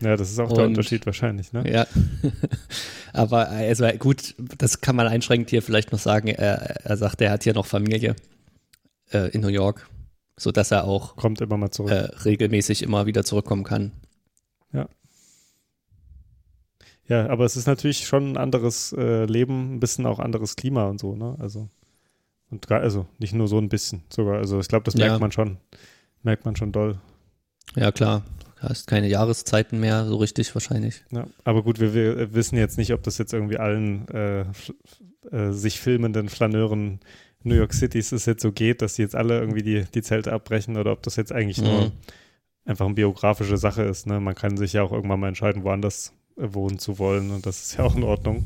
[0.00, 1.70] Ja, das ist auch Und, der Unterschied wahrscheinlich, ne?
[1.70, 1.86] Ja.
[3.12, 6.28] Aber also gut, das kann man einschränkend hier vielleicht noch sagen.
[6.28, 8.14] Er, er sagt, er hat hier noch Familie
[9.12, 9.88] äh, in New York,
[10.36, 11.90] sodass er auch kommt immer mal zurück.
[11.90, 13.92] Äh, regelmäßig immer wieder zurückkommen kann.
[14.72, 14.88] Ja.
[17.06, 20.86] Ja, aber es ist natürlich schon ein anderes äh, Leben, ein bisschen auch anderes Klima
[20.88, 21.36] und so, ne?
[21.38, 21.68] Also,
[22.50, 24.38] und also nicht nur so ein bisschen sogar.
[24.38, 25.18] Also ich glaube, das merkt ja.
[25.18, 25.58] man schon.
[26.22, 26.98] Merkt man schon doll.
[27.76, 28.24] Ja, klar.
[28.60, 31.04] Du hast keine Jahreszeiten mehr, so richtig wahrscheinlich.
[31.10, 34.44] Ja, aber gut, wir, wir wissen jetzt nicht, ob das jetzt irgendwie allen äh,
[35.30, 37.00] äh, sich filmenden Flaneuren
[37.44, 40.32] New York Cities es jetzt so geht, dass sie jetzt alle irgendwie die, die Zelte
[40.32, 41.64] abbrechen oder ob das jetzt eigentlich mhm.
[41.64, 41.92] nur
[42.68, 44.06] einfach eine biografische Sache ist.
[44.06, 44.20] Ne?
[44.20, 47.62] Man kann sich ja auch irgendwann mal entscheiden, woanders äh, wohnen zu wollen und das
[47.62, 48.44] ist ja auch in Ordnung.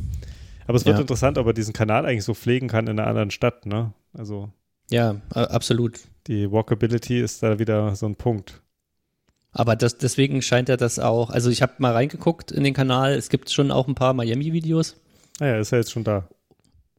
[0.67, 1.01] Aber es wird ja.
[1.01, 3.67] interessant, ob er diesen Kanal eigentlich so pflegen kann in einer anderen Stadt.
[3.67, 3.93] Ne?
[4.13, 4.51] Also
[4.91, 6.01] ja, absolut.
[6.29, 8.63] Die Walkability ist da wieder so ein Punkt.
[9.51, 11.31] Aber das, deswegen scheint er das auch.
[11.31, 13.13] Also ich habe mal reingeguckt in den Kanal.
[13.13, 14.97] Es gibt schon auch ein paar Miami-Videos.
[15.41, 16.29] Ah ja, ist er jetzt schon da.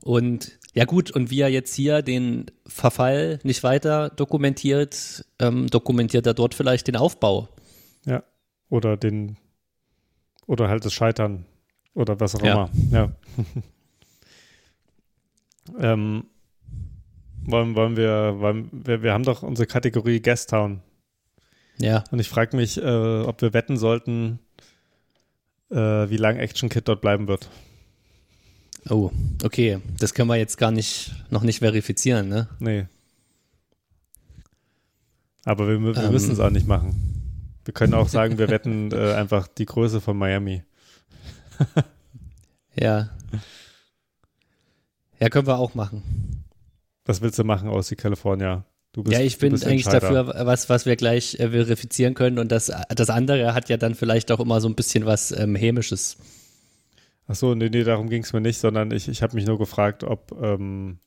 [0.03, 6.25] Und ja gut, und wie er jetzt hier den Verfall nicht weiter dokumentiert, ähm, dokumentiert
[6.25, 7.49] er dort vielleicht den Aufbau.
[8.05, 8.23] Ja,
[8.69, 9.37] oder den,
[10.47, 11.45] oder halt das Scheitern
[11.93, 12.53] oder was auch ja.
[12.53, 12.69] immer.
[12.91, 13.11] Ja.
[15.93, 16.25] ähm,
[17.45, 20.81] wollen, wollen wir, wollen, wir, wir haben doch unsere Kategorie Guesttown.
[21.77, 22.03] Ja.
[22.11, 24.39] Und ich frage mich, äh, ob wir wetten sollten,
[25.69, 27.49] äh, wie lange Action Kid dort bleiben wird.
[28.89, 29.11] Oh,
[29.43, 29.79] okay.
[29.99, 32.49] Das können wir jetzt gar nicht, noch nicht verifizieren, ne?
[32.59, 32.85] Nee.
[35.45, 36.11] Aber wir, wir ähm.
[36.11, 37.53] müssen es auch nicht machen.
[37.65, 40.63] Wir können auch sagen, wir wetten äh, einfach die Größe von Miami.
[42.75, 43.09] ja.
[45.19, 46.43] Ja, können wir auch machen.
[47.05, 48.65] Was willst du machen aus die California?
[48.95, 52.37] Bist, ja, ich bin eigentlich dafür, was, was wir gleich äh, verifizieren können.
[52.37, 55.55] Und das, das andere hat ja dann vielleicht auch immer so ein bisschen was ähm,
[55.55, 56.17] Hämisches.
[57.27, 59.57] Ach so, nee, nee, darum ging es mir nicht, sondern ich, ich habe mich nur
[59.57, 60.99] gefragt, ob, ähm,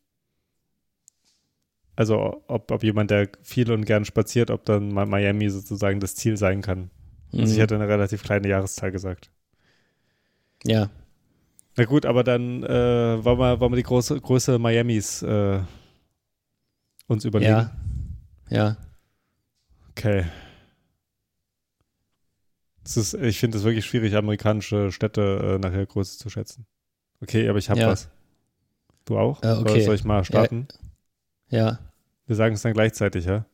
[1.95, 6.37] also ob, ob jemand, der viel und gern spaziert, ob dann Miami sozusagen das Ziel
[6.37, 6.91] sein kann.
[7.33, 7.41] Mhm.
[7.41, 7.61] Also ich mhm.
[7.63, 9.31] hätte eine relativ kleine Jahreszahl gesagt.
[10.65, 10.91] Ja.
[11.77, 15.61] Na gut, aber dann äh, wollen, wir, wollen wir die große Größe Miamis äh,
[17.07, 17.53] uns überlegen.
[17.53, 17.73] Ja.
[18.49, 18.77] Ja.
[19.91, 20.25] Okay.
[22.95, 26.67] Ist, ich finde es wirklich schwierig, amerikanische Städte äh, nachher Größe zu schätzen.
[27.23, 27.89] Okay, aber ich habe Ja.
[27.89, 28.09] was.
[29.07, 29.43] Du auch?
[29.43, 29.81] Äh, okay.
[29.83, 30.69] Soll ich mal starten?
[31.49, 31.79] Ja,
[32.27, 33.47] Wir sagen es dann gleichzeitig, ja?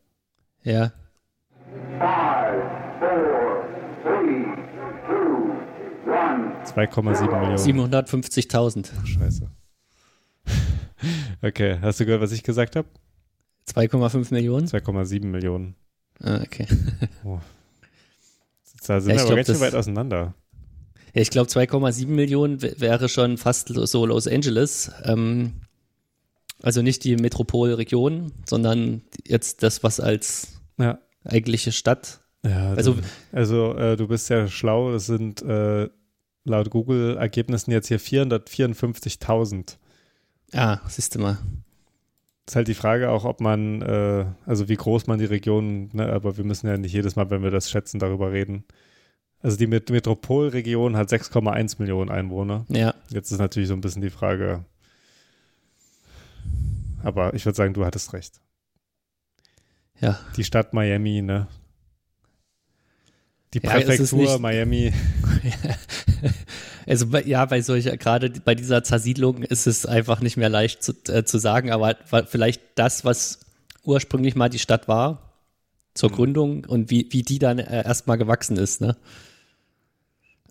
[0.63, 0.93] ja.
[1.99, 2.63] Five,
[2.99, 3.65] four,
[4.03, 4.45] three,
[5.07, 6.53] two, one.
[6.65, 7.57] 2,7 Millionen.
[8.05, 8.91] 750.000.
[9.07, 9.51] Scheiße.
[11.45, 12.87] Okay, hast du gehört, was ich gesagt habe?
[13.69, 14.69] 2,5 Millionen?
[14.69, 15.75] 2,7 Millionen.
[16.21, 16.67] Ah, okay.
[18.87, 20.35] Da sind Ja, ich wir aber ganz schön weit auseinander.
[21.15, 24.91] Ja, ich glaube 2,7 Millionen wäre schon fast so Los Angeles.
[25.05, 25.53] Ähm,
[26.63, 30.99] also nicht die Metropolregion, sondern jetzt das, was als Ja.
[31.25, 32.21] eigentliche Stadt.
[32.45, 33.01] Ja, Also- du,
[33.33, 34.93] also äh, du bist ja schlau.
[34.95, 35.89] Es sind äh,
[36.45, 39.77] laut Google-Ergebnissen jetzt hier 454.000.
[40.53, 41.39] Ah, siehst du mal.
[42.49, 46.13] Ist halt die Frage auch, ob man, äh, also wie groß man die Region, ne,
[46.13, 48.65] aber wir müssen ja nicht jedes Mal, wenn wir das schätzen, darüber reden.
[49.41, 52.65] Also die Met Metropolregion hat 6,1 Millionen Einwohner.
[52.69, 54.65] Ja, Jetzt ist natürlich so ein bisschen die Frage,
[57.03, 58.41] aber ich würde sagen, du hattest recht.
[60.01, 60.19] ja.
[60.37, 61.47] Die Stadt Miami, ne?
[63.55, 64.93] Die Ja, Präfektur nicht- Miami.
[66.87, 70.93] Also ja, bei solcher, gerade bei dieser Zersiedlung ist es einfach nicht mehr leicht zu,
[71.09, 73.41] äh, zu sagen, aber wa- vielleicht das, was
[73.85, 75.33] ursprünglich mal die Stadt war,
[75.95, 76.15] zur Mhm.
[76.15, 78.97] Gründung und wie, wie die dann äh, erstmal gewachsen ist, ne?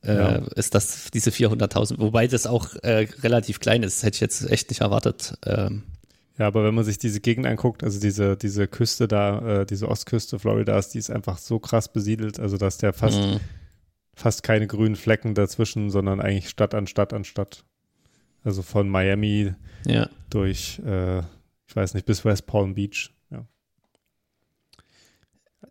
[0.04, 0.36] Äh, Ja.
[0.56, 4.70] Ist das diese 400.000, wobei das auch äh, relativ klein ist, hätte ich jetzt echt
[4.70, 5.36] nicht erwartet.
[5.46, 5.84] Ähm,
[6.40, 9.88] Ja, aber wenn man sich diese Gegend anguckt, also diese, diese Küste da, äh, diese
[9.90, 13.40] Ostküste Floridas, die ist einfach so krass besiedelt, also dass der fast, mh,
[14.22, 17.66] fast keine grünen Flecken dazwischen, sondern eigentlich Stadt an Stadt an Stadt.
[18.44, 19.54] Also von Miami
[19.86, 20.10] ja.
[20.30, 23.12] durch, äh, ich weiß nicht, bis West Palm Beach.
[23.30, 23.46] Ja,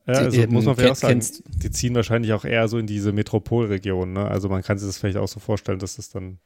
[0.06, 2.78] ja Die- also ähm, muss man vielleicht auch sagen, die ziehen wahrscheinlich auch eher so
[2.78, 4.12] in diese Metropolregion.
[4.12, 4.26] Ne?
[4.26, 6.38] Also man kann sich das vielleicht auch so vorstellen, dass das dann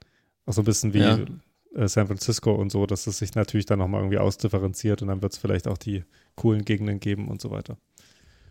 [0.47, 1.19] auch so ein bisschen wie Ja.
[1.75, 5.23] äh, San Francisco und so, dass es sich natürlich dann nochmal irgendwie ausdifferenziert und dann
[5.23, 6.05] wird es vielleicht auch die
[6.37, 7.77] coolen Gegenden geben und so weiter.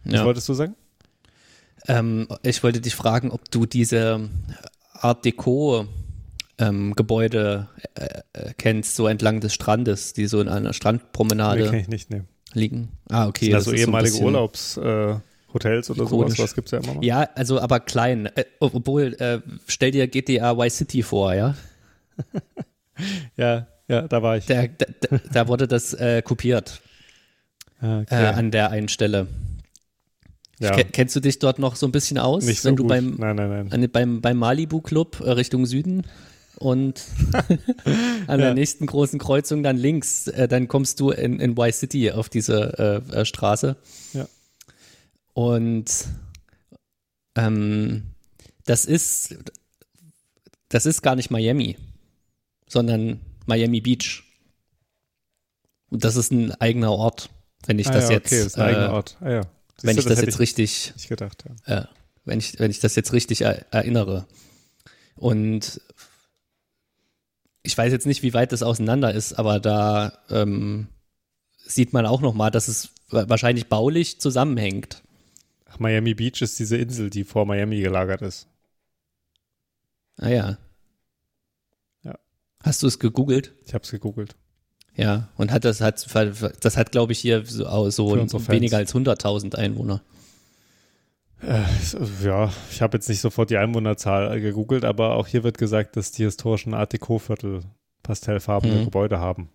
[0.06, 0.26] Was ja.
[0.26, 0.76] wolltest du sagen?
[1.88, 4.30] Ähm, ich wollte dich fragen, ob du diese
[4.94, 5.86] Art Deco
[6.58, 11.76] ähm, Gebäude äh, äh, kennst, so entlang des Strandes, die so in einer Nee, Strandpromenade
[11.78, 12.28] ich nicht nehmen.
[12.54, 12.90] liegen.
[13.10, 13.46] Ah, okay.
[13.46, 16.36] Sind das so ist ehemalige bisschen- Urlaubshotels äh, Hotels oder ikonisch.
[16.38, 16.50] sowas?
[16.50, 17.04] Was gibt es ja immer mal?
[17.06, 18.28] Ja, also aber klein.
[18.28, 21.56] Äh, obwohl, äh, stell dir GTA Y City vor, ja?
[23.38, 24.46] ja, ja, da war ich.
[24.46, 24.86] Da, da,
[25.34, 26.82] da- wurde das äh, kopiert
[27.82, 28.26] Ah, äh, okay.
[28.28, 29.28] an der einen Stelle.
[30.64, 32.84] Ja, Ke- Kennst du dich dort noch so ein bisschen aus, nicht so wenn du
[32.84, 32.90] gut.
[32.90, 33.90] beim, nein, nein, nein.
[33.92, 36.06] beim, beim Malibu Club äh, Richtung Süden
[36.58, 37.60] und an
[38.28, 38.38] Ja.
[38.38, 42.30] der nächsten großen Kreuzung dann links, äh, dann kommst du in, in Y City auf
[42.30, 43.76] diese äh, äh, Straße.
[44.14, 44.28] Ja.
[45.34, 45.86] Und
[47.36, 48.04] ähm,
[48.66, 49.36] das ist
[50.70, 51.78] das ist gar nicht Miami,
[52.68, 54.24] sondern Miami Beach.
[55.90, 57.30] Und das ist ein eigener Ort,
[57.68, 59.18] wenn ich ah, das ja, jetzt okay, ist ein eigener Ort.
[59.22, 59.42] Ah, ja.
[59.76, 61.44] Siehst wenn du, ich das hätte jetzt richtig nicht gedacht.
[61.68, 61.78] Ja.
[61.80, 61.86] äh,
[62.26, 64.28] wenn, ich, wenn ich das jetzt richtig er, erinnere.
[65.16, 65.82] Und
[67.64, 70.88] ich weiß jetzt nicht, wie weit das auseinander ist, aber da ähm,
[71.66, 75.02] sieht man auch nochmal, dass es wa- wahrscheinlich baulich zusammenhängt.
[75.66, 78.48] Ach, Miami Beach ist diese Insel, die vor Miami gelagert ist.
[80.18, 80.58] Ah ja.
[82.04, 82.20] Ja.
[82.62, 83.54] Hast du es gegoogelt?
[83.66, 84.36] Ich habe es gegoogelt.
[84.96, 85.30] Ja.
[85.38, 86.06] Und hat das hat
[86.62, 90.02] das hat glaube ich hier so, so weniger als 100.000 Einwohner.
[91.42, 91.64] Äh,
[92.24, 96.12] ja, ich habe jetzt nicht sofort die Einwohnerzahl gegoogelt, aber auch hier wird gesagt, dass
[96.12, 97.62] die historischen Art Deco-Viertel
[98.04, 98.86] pastellfarbene Mhm.
[98.86, 99.50] Gebäude haben.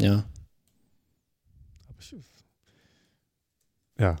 [0.00, 0.24] Ja.
[3.98, 4.16] Ja.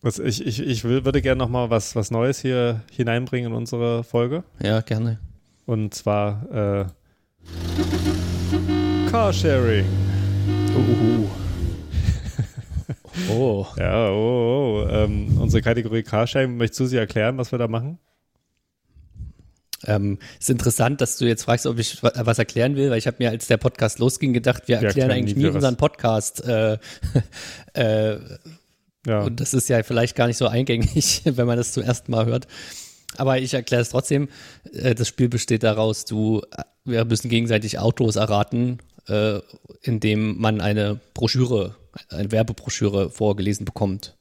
[0.00, 3.56] Was, ich, ich, ich will, würde gerne noch mal was, was Neues hier hineinbringen in
[3.56, 4.44] unsere Folge.
[4.62, 5.18] Ja, gerne.
[5.66, 6.86] Und zwar äh,
[9.10, 9.86] Carsharing.
[10.76, 11.26] Uh.
[13.30, 13.66] Oh.
[13.76, 14.88] Ja, oh, oh.
[14.90, 17.98] Ähm, unsere Kategorie Carsharing, möchtest du sie erklären, was wir da machen?
[19.84, 23.06] Ähm, ist interessant, dass du jetzt fragst, ob ich wa- was erklären will, weil ich
[23.06, 26.44] habe mir, als der Podcast losging, gedacht, wir Wir erklären erklären eigentlich nie unseren Podcast.
[26.46, 26.78] Äh,
[27.74, 28.18] äh,
[29.06, 29.22] Ja.
[29.22, 32.26] Und das ist ja vielleicht gar nicht so eingängig, wenn man das zum ersten Mal
[32.26, 32.46] hört.
[33.16, 34.28] Aber ich erkläre es trotzdem.
[34.72, 39.40] Äh, Das Spiel besteht daraus, du, äh, wir müssen gegenseitig Autos erraten, äh,
[39.82, 41.74] indem man eine Broschüre,
[42.10, 44.16] eine Werbebroschüre vorgelesen bekommt,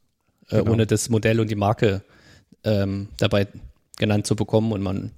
[0.50, 0.72] Genau.
[0.72, 2.02] ohne das Modell und die Marke
[2.64, 3.48] ähm, dabei
[3.98, 4.72] genannt zu bekommen.
[4.72, 5.12] Und man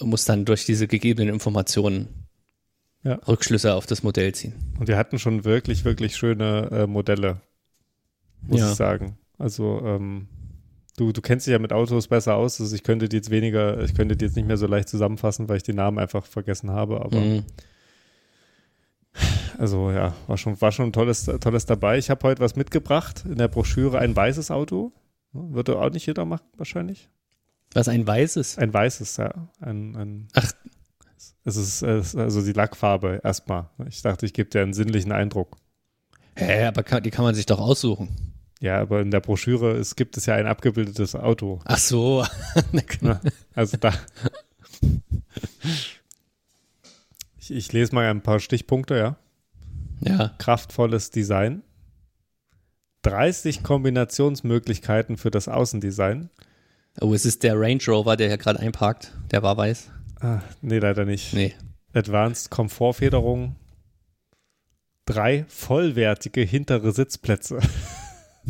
[0.00, 2.08] muss dann durch diese gegebenen Informationen
[3.04, 3.14] Ja.
[3.28, 4.52] Rückschlüsse auf das Modell ziehen.
[4.78, 7.40] Und wir hatten schon wirklich, wirklich schöne äh, Modelle,
[8.42, 8.70] muss Ja.
[8.72, 9.16] ich sagen.
[9.38, 10.26] Also ähm,
[11.00, 13.82] Du, du kennst dich ja mit Autos besser aus, also ich könnte die jetzt weniger,
[13.82, 16.70] ich könnte die jetzt nicht mehr so leicht zusammenfassen, weil ich die Namen einfach vergessen
[16.70, 17.44] habe, aber Mhm.
[19.56, 21.96] also ja, war schon, war schon tolles, tolles dabei.
[21.96, 24.92] Ich habe heute was mitgebracht, in der Broschüre ein weißes Auto.
[25.32, 27.08] Würde auch nicht jeder machen, wahrscheinlich.
[27.72, 28.58] Was ein weißes.
[28.58, 29.48] Ein weißes, ja.
[29.58, 30.52] Ein, ein, Ach.
[31.46, 33.70] Es ist, es ist also die Lackfarbe erstmal.
[33.88, 35.56] Ich dachte, ich gebe dir einen sinnlichen Eindruck.
[36.36, 38.34] Hä, aber kann, die kann man sich doch aussuchen.
[38.60, 41.60] Ja, aber in der Broschüre es gibt es ja ein abgebildetes Auto.
[41.64, 42.24] Ach so.
[43.00, 43.20] Ne?
[43.54, 43.92] Also da.
[47.38, 49.16] Ich, ich lese mal ein paar Stichpunkte, ja.
[50.00, 50.34] ja.
[50.38, 51.62] Kraftvolles Design.
[53.02, 56.28] 30 Kombinationsmöglichkeiten für das Außendesign.
[57.00, 59.12] Oh, es ist der Range Rover, der hier gerade einparkt.
[59.30, 59.90] Der war weiß.
[60.20, 61.32] Ah, nee, leider nicht.
[61.32, 61.54] Nee.
[61.94, 63.56] Advanced Komfortfederung.
[65.06, 67.60] Drei vollwertige hintere Sitzplätze.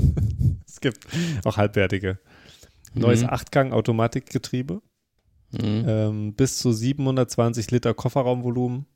[0.67, 1.07] es gibt
[1.45, 2.19] auch halbwertige.
[2.95, 3.31] Neues Mhm.
[3.31, 4.83] Achtgang-Automatikgetriebe.
[5.53, 5.85] Mhm.
[5.87, 8.87] Ähm, bis zu 720 Liter Kofferraumvolumen.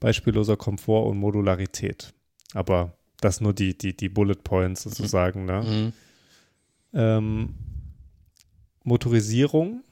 [0.00, 2.12] Beispielloser Komfort und Modularität.
[2.52, 5.46] Aber das nur die, die, die Bullet Points sozusagen.
[5.46, 5.62] Ne?
[5.62, 5.92] Mhm.
[6.98, 7.54] Ähm,
[8.82, 9.82] Motorisierung.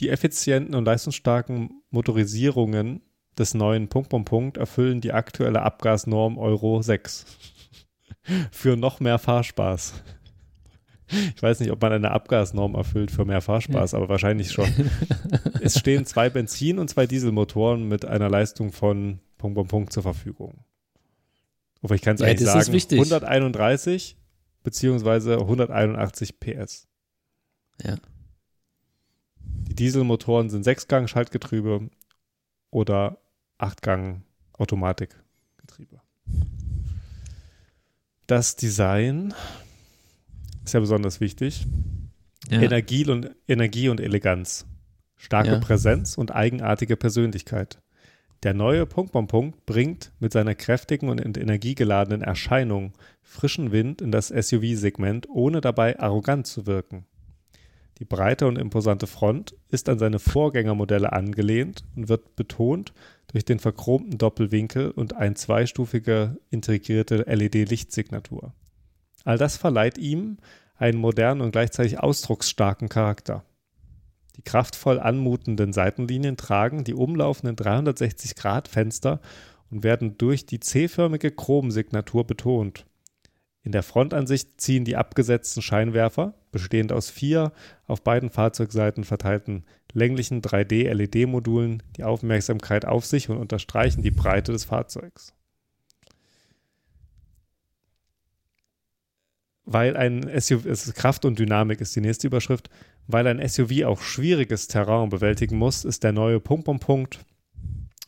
[0.00, 3.02] Die effizienten und leistungsstarken Motorisierungen
[3.38, 7.26] des neuen Punkt, Punkt, Punkt erfüllen die aktuelle Abgasnorm Euro 6.
[8.50, 9.94] für noch mehr Fahrspaß.
[11.34, 14.68] Ich weiß nicht, ob man eine Abgasnorm erfüllt für mehr Fahrspaß, aber wahrscheinlich schon.
[15.60, 20.02] es stehen zwei Benzin- und zwei Dieselmotoren mit einer Leistung von Punkt, Punkt, Punkt zur
[20.02, 20.64] Verfügung.
[21.82, 22.98] Aber ich kann es Ja, eigentlich sagen, wichtig.
[22.98, 24.16] 131
[24.62, 26.88] beziehungsweise 181 PS.
[27.82, 27.96] Ja.
[29.68, 31.90] Die Dieselmotoren sind Sechsgang-Schaltgetriebe
[32.70, 33.18] oder
[33.58, 36.00] Achtgang-Automatikgetriebe.
[38.26, 39.34] Das Design
[40.64, 41.66] ist ja besonders wichtig.
[42.48, 42.60] Ja.
[42.60, 44.66] Energie, und, Energie und Eleganz.
[45.16, 45.58] Starke Ja.
[45.58, 47.80] Präsenz und eigenartige Persönlichkeit.
[48.42, 54.10] Der neue Punkt, Punkt, Punkt bringt mit seiner kräftigen und energiegeladenen Erscheinung frischen Wind in
[54.10, 57.06] das SUV-Segment, ohne dabei arrogant zu wirken.
[57.98, 62.92] Die breite und imposante Front ist an seine Vorgängermodelle angelehnt und wird betont
[63.32, 68.52] durch den verchromten Doppelwinkel und ein zweistufige integrierte LED-Lichtsignatur.
[69.24, 70.38] All das verleiht ihm
[70.76, 73.44] einen modernen und gleichzeitig ausdrucksstarken Charakter.
[74.36, 79.20] Die kraftvoll anmutenden Seitenlinien tragen die umlaufenden 360-Grad-Fenster
[79.70, 82.86] und werden durch die C-förmige Chromsignatur betont.
[83.62, 87.52] In der Frontansicht ziehen die abgesetzten Scheinwerfer, bestehend aus vier
[87.86, 94.64] auf beiden Fahrzeugseiten verteilten länglichen 3D-LED-Modulen, die Aufmerksamkeit auf sich und unterstreichen die Breite des
[94.64, 95.34] Fahrzeugs.
[99.64, 102.68] Weil ein SUV, ist Kraft und Dynamik ist die nächste Überschrift,
[103.06, 107.20] weil ein SUV auch schwieriges Terrain bewältigen muss, ist der neue Punkt, Punkt, Punkt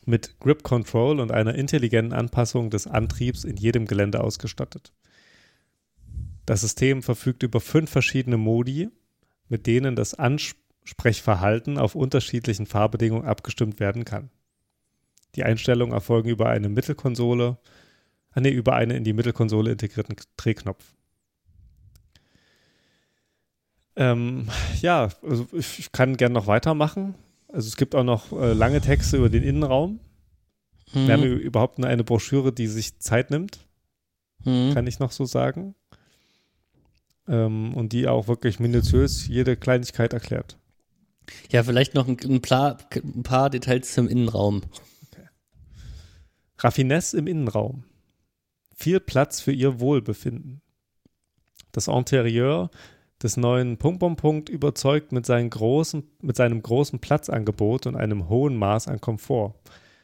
[0.05, 4.91] mit Grip Control und einer intelligenten Anpassung des Antriebs in jedem Gelände ausgestattet.
[6.45, 8.89] Das System verfügt über fünf verschiedene Modi,
[9.47, 14.29] mit denen das Ansprechverhalten auf unterschiedlichen Fahrbedingungen abgestimmt werden kann.
[15.35, 17.57] Die Einstellungen erfolgen über eine Mittelkonsole,
[18.31, 20.93] ah nee, über einen in die Mittelkonsole integrierten Drehknopf.
[23.97, 24.47] Ähm,
[24.81, 27.15] ja, also ich, kann gerne noch weitermachen.
[27.47, 29.99] Also es gibt auch noch äh, lange Texte über den Innenraum.
[30.93, 31.07] Mhm.
[31.07, 33.59] Wir haben überhaupt nur eine Broschüre, die sich Zeit nimmt,
[34.43, 34.73] Mhm.
[34.73, 35.75] kann ich noch so sagen.
[37.27, 40.57] Ähm, und die auch wirklich minutiös jede Kleinigkeit erklärt.
[41.49, 44.61] Ja, vielleicht noch ein, ein, paar, ein paar Details zum Innenraum.
[46.59, 47.83] Raffinesse im Innenraum.
[48.75, 50.61] Viel Platz für ihr Wohlbefinden.
[51.71, 52.69] Das Interieur
[53.21, 58.29] des neuen Punkt, Punkt, Punkt überzeugt mit, seinen großen, mit seinem großen Platzangebot und einem
[58.29, 59.55] hohen Maß an Komfort,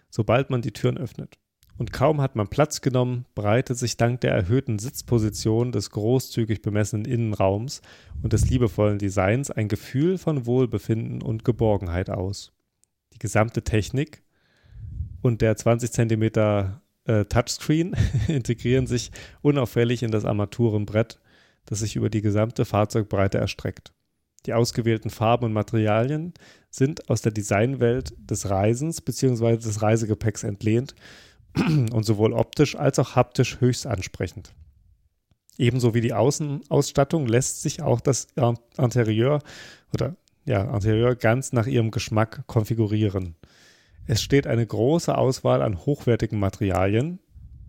[0.10, 1.38] sobald man die Türen öffnet.
[1.82, 7.06] Und kaum hat man Platz genommen, breitet sich dank der erhöhten Sitzposition des großzügig bemessenen
[7.06, 7.82] Innenraums
[8.22, 12.52] und des liebevollen Designs ein Gefühl von Wohlbefinden und Geborgenheit aus.
[13.16, 14.22] Die gesamte Technik
[15.24, 17.96] und der 20 Zentimeter äh, Touchscreen
[18.28, 19.10] integrieren sich
[19.42, 21.20] unauffällig in das Armaturenbrett,
[21.66, 23.92] das sich über die gesamte Fahrzeugbreite erstreckt.
[24.46, 26.36] Die ausgewählten Farben und Materialien
[26.70, 29.58] sind aus der Designwelt des Reisens bzw.
[29.58, 30.94] des Reisegepäcks entlehnt
[31.92, 34.54] und sowohl optisch als auch haptisch höchst ansprechend.
[35.58, 38.28] Ebenso wie die Außenausstattung lässt sich auch das
[38.78, 39.40] Interieur
[39.94, 43.36] oder ja, Interieur ganz nach ihrem Geschmack konfigurieren.
[44.08, 47.20] Es steht eine große Auswahl an hochwertigen Materialien,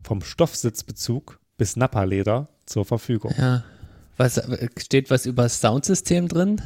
[0.02, 3.34] vom Stoffsitzbezug bis Nappa-Leder zur Verfügung.
[3.36, 3.64] Ja.
[4.16, 4.40] Was
[4.78, 6.60] steht was über das Soundsystem drin?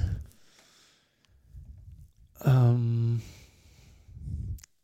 [2.44, 3.22] Ähm,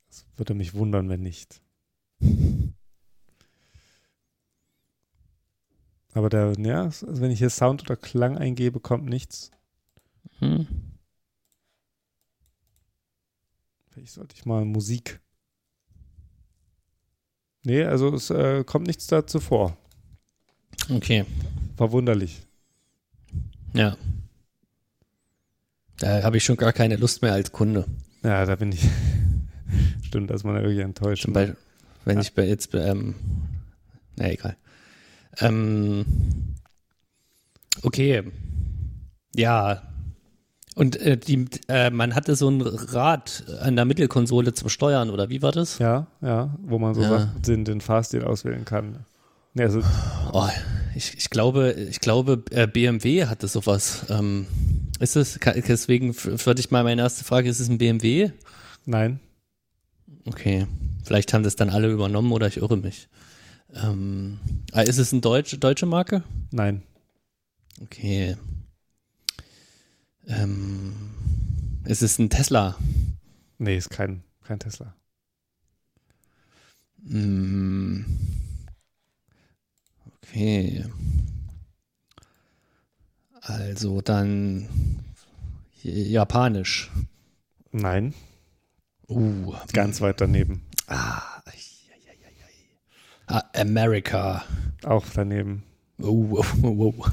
[0.08, 1.60] das würde mich wundern, wenn nicht.
[6.14, 9.50] Aber der, ja, also wenn ich hier Sound oder Klang eingebe, kommt nichts.
[10.38, 10.66] Hm.
[13.88, 15.20] Vielleicht sollte ich mal Musik.
[17.64, 19.76] Nee, also es äh, kommt nichts dazu vor.
[20.90, 21.24] Okay,
[21.76, 22.42] Verwunderlich.
[23.72, 23.96] ja.
[25.98, 27.86] Da habe ich schon gar keine Lust mehr als Kunde.
[28.24, 28.84] Ja, da bin ich.
[30.02, 31.22] Stimmt, da ist man ja irgendwie enttäuscht.
[31.22, 31.56] Zum ne?
[32.04, 33.14] Wenn ich bei jetzt, ähm,
[34.16, 34.56] na egal.
[35.38, 36.04] Ähm,
[37.82, 38.22] okay.
[39.34, 39.82] Ja.
[40.74, 45.28] Und äh, die, äh, man hatte so ein Rad an der Mittelkonsole zum Steuern, oder
[45.28, 45.78] wie war das?
[45.78, 47.08] Ja, ja, wo man so Ja.
[47.10, 49.04] Sachen, den, den Fahrstil auswählen kann.
[49.54, 49.82] Nee, also,
[50.32, 50.48] Oh,
[50.94, 54.06] ich, ich glaube, ich glaube, äh, BMW hatte sowas.
[54.08, 54.46] Ähm,
[54.98, 55.38] ist es,
[55.68, 58.30] deswegen würde ich mal meine erste Frage, ist es ein BMW?
[58.86, 59.20] nein.
[60.24, 60.66] Okay,
[61.02, 63.08] vielleicht haben das dann alle übernommen oder ich irre mich.
[63.74, 64.38] Ähm,
[64.72, 66.22] ah, ist es eine deutsche, deutsche Marke?
[66.50, 66.82] Nein.
[67.80, 68.36] Okay.
[70.26, 70.94] Ähm,
[71.84, 72.76] ist es ein Tesla?
[73.58, 74.94] Nee, ist kein, kein Tesla.
[77.08, 78.04] Hm.
[80.22, 80.84] Okay.
[83.40, 84.68] Also dann
[85.82, 86.90] japanisch.
[87.72, 88.14] Nein,
[89.08, 89.54] Uh.
[89.72, 90.62] ganz weit daneben.
[90.86, 91.42] Ah,
[93.26, 94.44] ah America.
[94.84, 95.62] Auch daneben.
[96.00, 97.06] Oh, oh, oh, oh.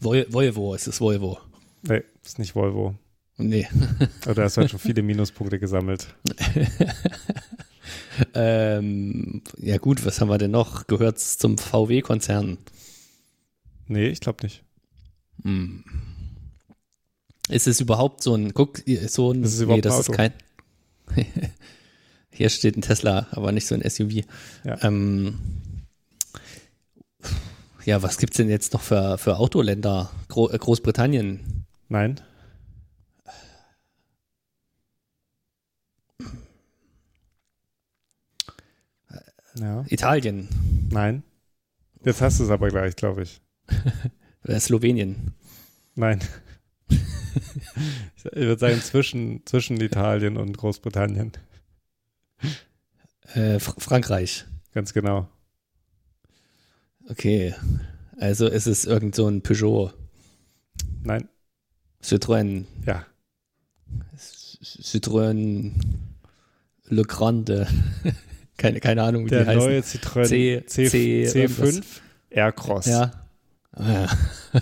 [0.00, 1.38] Vol Volvo, ist es Volvo?
[1.82, 2.94] Nee, ist nicht Volvo.
[3.36, 3.66] Nee.
[4.24, 6.14] Da hast du halt schon viele Minuspunkte gesammelt.
[8.34, 10.86] ähm, ja gut, was haben wir denn noch?
[10.86, 12.58] Gehört zum VW-Konzern?
[13.88, 14.62] Nee, ich glaube nicht.
[15.42, 15.84] Hm.
[17.48, 20.08] Ist es überhaupt so ein, guck, so ein, Ist es überhaupt nee, das ein ist
[20.10, 20.16] Auto?
[20.16, 20.32] kein,
[22.34, 24.26] hier steht ein Tesla, aber nicht so ein SUV.
[24.64, 24.82] Ja.
[24.82, 25.38] Ähm,
[27.84, 30.10] ja, was gibt's denn jetzt noch für, für Autoländer?
[30.28, 31.64] Gro äh, Großbritannien.
[31.88, 32.20] Nein.
[39.56, 39.84] Ja.
[39.88, 40.48] Italien,
[40.90, 41.22] Nein.
[42.04, 43.40] Jetzt hast du es aber gleich, glaube ich.
[44.42, 45.32] äh, Slowenien,
[45.94, 46.18] Nein.
[46.88, 51.30] ich würde sagen, zwischen, zwischen Italien und Großbritannien.
[53.34, 54.44] Äh, Fr Frankreich.
[54.72, 55.28] Ganz genau.
[57.08, 57.54] Okay,
[58.18, 59.92] also ist es irgend so ein Peugeot,
[61.02, 61.28] Nein.
[62.02, 63.04] Citroën, Ja.
[64.62, 65.72] Citroën
[66.86, 67.66] Le Grande,
[68.56, 69.58] keine, keine Ahnung, wie Der die heißen.
[69.62, 71.80] neue Citroën C- C, C- C5 irgendwas.
[72.30, 72.86] Aircross.
[72.86, 73.12] Ja.
[73.72, 74.08] Ah, ja.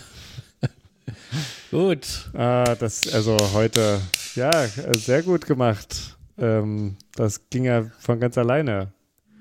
[1.70, 2.30] Gut.
[2.34, 4.00] Ah, das, also heute,
[4.34, 4.66] ja,
[4.96, 6.16] sehr gut gemacht.
[6.42, 8.92] Ähm, das ging ja von ganz alleine.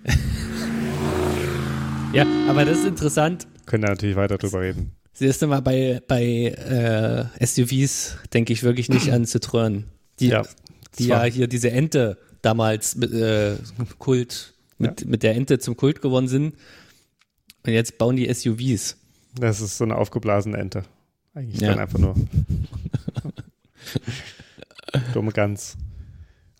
[2.13, 3.47] Ja, aber das ist interessant.
[3.65, 4.91] Können da natürlich weiter drüber reden.
[5.13, 9.83] Siehst du mal, bei, bei äh, SUVs denke ich wirklich nicht an Citroën.
[10.19, 10.41] Die, Ja,
[10.99, 13.55] die ja hier diese Ente damals mit, äh,
[13.97, 16.55] Kult, mit, mit der Ente zum Kult geworden sind.
[17.65, 18.97] Und jetzt bauen die SUVs.
[19.39, 20.83] Das ist so eine aufgeblasene Ente.
[21.33, 21.69] Eigentlich Ja.
[21.69, 22.15] dann einfach nur.
[25.13, 25.77] Dumme Gans.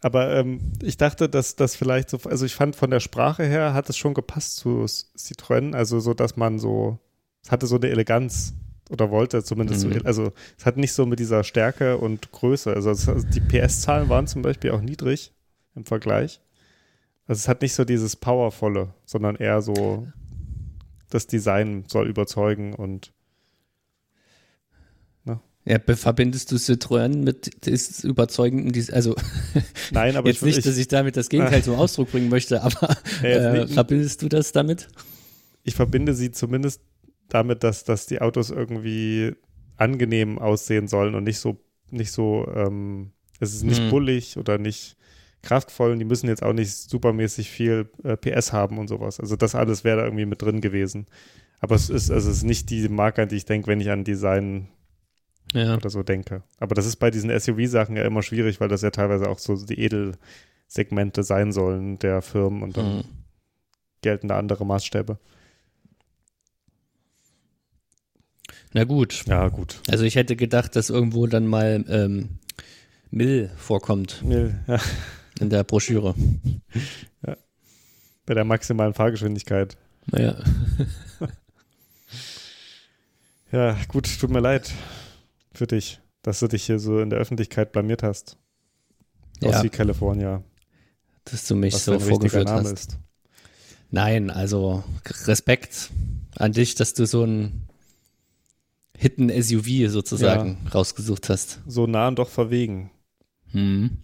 [0.02, 3.74] Aber ähm, ich dachte, dass das vielleicht so, also ich fand von der Sprache her
[3.74, 6.97] hat es schon gepasst zu Citroën, also so, dass man so,
[7.43, 8.54] es hatte so eine Eleganz
[8.89, 9.93] oder wollte zumindest Mhm.
[9.93, 13.41] so, also es hat nicht so mit dieser Stärke und Größe, also, es, also die
[13.41, 15.34] PS-Zahlen waren zum Beispiel auch niedrig
[15.76, 16.41] im Vergleich.
[17.28, 20.08] Also es hat nicht so dieses Powervolle, sondern eher so,
[21.10, 23.14] das Design soll überzeugen und
[25.64, 29.16] Ja, verbindest du Citroën mit des überzeugenden, also
[29.91, 32.64] Nein, aber jetzt ich, nicht, ich, dass ich damit das Gegenteil zum Ausdruck bringen möchte,
[32.64, 34.88] aber äh, verbindest du das damit?
[35.64, 36.82] ich verbinde sie zumindest
[37.30, 39.36] damit, dass, dass die Autos irgendwie
[39.78, 41.59] angenehm aussehen sollen und nicht so,
[41.89, 43.89] nicht so, ähm, es ist nicht Hm.
[43.89, 44.95] bullig oder nicht
[45.41, 49.20] kraftvoll und die müssen jetzt auch nicht supermäßig viel äh, PS haben und sowas.
[49.20, 51.07] Also das alles wäre da irgendwie mit drin gewesen.
[51.59, 53.89] Aber es ist, also es ist nicht die Marke, an die ich denke, wenn ich
[53.89, 54.68] an Design
[55.54, 55.76] Ja.
[55.76, 56.44] oder so denke.
[56.60, 59.56] Aber das ist bei diesen SUV-Sachen ja immer schwierig, weil das ja teilweise auch so
[59.56, 63.04] die Edelsegmente sein sollen der Firmen und dann Mhm.
[64.02, 65.18] gelten da andere Maßstäbe.
[68.74, 69.24] Na gut.
[69.28, 69.82] Ja, gut.
[69.89, 72.30] Also ich hätte gedacht, dass irgendwo dann mal ähm,
[73.10, 74.80] Mill vorkommt Ja,
[75.39, 76.16] in der Broschüre.
[78.26, 79.78] bei der maximalen Fahrgeschwindigkeit.
[80.08, 80.36] Naja.
[83.52, 84.72] Ja, gut, tut mir leid
[85.54, 88.38] für dich, dass du dich hier so in der Öffentlichkeit blamiert hast.
[89.43, 89.64] Aus Ja.
[89.64, 90.43] wie California,
[91.26, 92.72] Dass du mich was so vorgeführt Name hast.
[92.72, 92.97] ist.
[93.89, 94.84] Nein, also
[95.26, 95.89] Respekt
[96.38, 97.68] an dich, dass du so ein
[98.97, 101.60] Hidden SUV sozusagen rausgesucht hast.
[101.68, 102.91] So nah und doch verwegen.
[103.52, 103.97] Hm.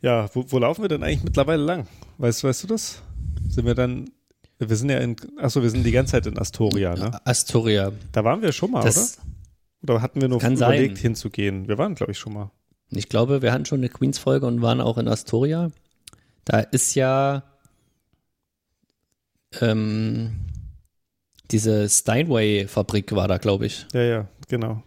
[0.00, 1.88] Ja, wo, wo laufen wir denn eigentlich mittlerweile lang?
[2.18, 3.02] Weißt, weißt du das?
[3.48, 4.10] Sind wir dann,
[4.58, 7.18] wir sind ja in, achso, wir sind die ganze Zeit in Astoria, ne?
[7.26, 7.92] Astoria.
[8.12, 9.26] Da waren wir schon mal, Das, oder?
[9.82, 11.02] Oder hatten wir nur kann überlegt sein.
[11.02, 11.68] hinzugehen?
[11.68, 12.50] Wir waren, glaube ich, schon mal.
[12.90, 15.70] ich glaube, wir hatten schon eine Queens-Folge und waren auch in Astoria.
[16.44, 17.42] Da ist ja
[19.60, 20.32] ähm,
[21.50, 23.86] diese Steinway-Fabrik war da, glaube ich.
[23.92, 24.82] Ja, ja, genau.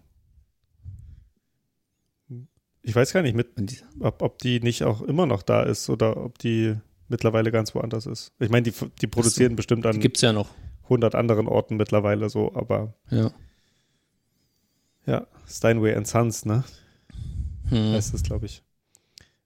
[2.84, 3.50] Ich weiß gar nicht, mit,
[4.00, 6.76] ob, ob die nicht auch immer noch da ist oder ob die
[7.08, 8.32] mittlerweile ganz woanders ist.
[8.40, 10.50] Ich meine, die, die produzieren bestimmt die an gibt's ja noch.
[10.84, 13.32] 100 anderen Orten mittlerweile so, aber Ja.
[15.06, 16.64] Ja, Steinway and Sons, ne?
[17.70, 17.94] Hm.
[17.94, 18.64] heißt es, glaube ich.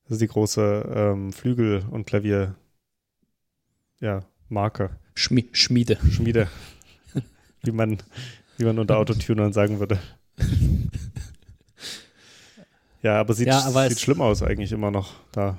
[0.04, 2.56] Das ist die große ähm, Flügel- und Klavier,
[4.00, 5.98] ja, Marke, Schmi Schmiede.
[6.12, 6.48] Schmiede,
[7.64, 7.98] wie man,
[8.58, 10.00] wie man unter Autotunern sagen würde.
[13.02, 15.58] Ja, aber sieht, Ja, aber sieht schlimm aus eigentlich immer noch da.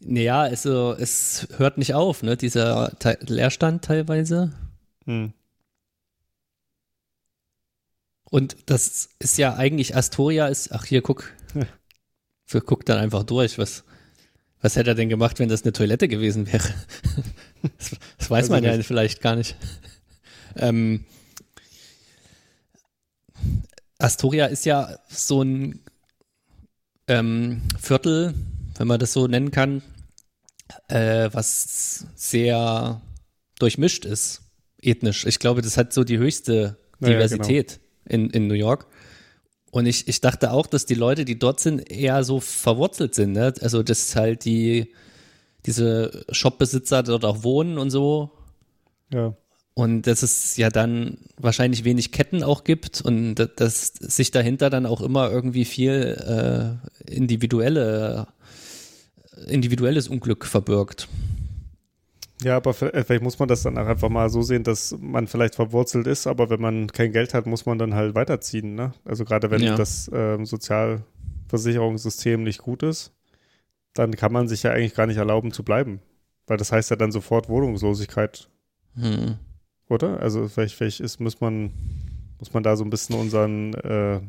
[0.00, 2.36] Naja, es, so, es hört nicht auf, ne?
[2.36, 4.52] Dieser Te Leerstand teilweise.
[5.06, 5.32] Hm.
[8.32, 11.30] Und das ist ja eigentlich, Astoria ist, ach hier, guck.
[12.66, 13.58] Guck dann einfach durch.
[13.58, 13.84] Was,
[14.62, 16.64] was hätte er denn gemacht, wenn das eine Toilette gewesen wäre?
[17.78, 18.86] Das, das weiß Weiß man ich ja nicht.
[18.86, 19.54] vielleicht gar nicht.
[20.56, 21.04] Ähm,
[23.98, 25.78] Astoria ist ja so ein
[27.06, 28.34] ähm, Viertel,
[28.78, 29.80] wenn man das so nennen kann,
[30.88, 33.00] äh, was sehr
[33.60, 34.42] durchmischt ist,
[34.80, 35.24] ethnisch.
[35.24, 37.78] Ich glaube, das hat so die höchste Ja, ja, Diversität
[38.08, 38.86] in, in New York.
[39.70, 43.32] Und ich, ich dachte auch, dass die Leute, die dort sind, eher so verwurzelt sind.
[43.32, 43.54] Ne?
[43.62, 44.92] Also, dass halt die,
[45.64, 48.32] diese Shopbesitzer dort auch wohnen und so.
[49.12, 49.34] Ja,
[49.74, 54.68] Und dass es ja dann wahrscheinlich wenig Ketten auch gibt und da- dass sich dahinter
[54.68, 56.78] dann auch immer irgendwie viel
[57.08, 58.26] äh, individuelle,
[59.46, 61.08] individuelles Unglück verbirgt.
[62.42, 65.26] Ja, aber äh, vielleicht muss man das dann auch einfach mal so sehen, dass man
[65.26, 68.74] vielleicht verwurzelt ist, aber wenn man kein Geld hat, muss man dann halt weiterziehen.
[68.74, 68.92] Ne?
[69.04, 69.76] Also gerade wenn Ja.
[69.76, 73.12] das ähm, Sozialversicherungssystem nicht gut ist,
[73.94, 76.00] dann kann man sich ja eigentlich gar nicht erlauben zu bleiben.
[76.46, 78.48] Weil das heißt ja dann sofort Wohnungslosigkeit,
[78.94, 79.36] Hm.
[79.88, 80.20] oder?
[80.20, 81.70] Also vielleicht, vielleicht ist, muss man,
[82.38, 84.20] muss man da so ein bisschen unseren, äh,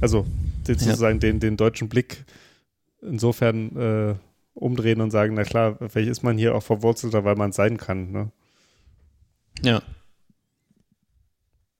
[0.00, 0.26] also
[0.68, 0.80] den, Ja.
[0.80, 2.24] sozusagen den, den deutschen Blick
[3.02, 4.14] insofern äh,
[4.56, 7.76] umdrehen und sagen, na klar, vielleicht ist man hier auch verwurzelter, weil man es sein
[7.76, 8.10] kann.
[8.10, 8.32] Ne?
[9.62, 9.82] Ja.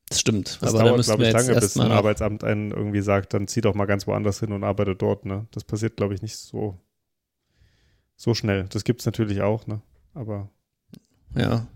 [0.09, 0.59] Das stimmt.
[0.61, 3.61] Das Aber da dauert, glaube ich, lange, bis ein Arbeitsamt einen irgendwie sagt, dann zieh
[3.61, 5.25] doch mal ganz woanders hin und arbeite dort.
[5.25, 5.47] Ne?
[5.51, 6.79] Das passiert, glaube ich, nicht so,
[8.15, 8.67] so schnell.
[8.69, 9.81] Das gibt es natürlich auch, ne?
[10.15, 10.49] aber
[11.35, 11.67] ja.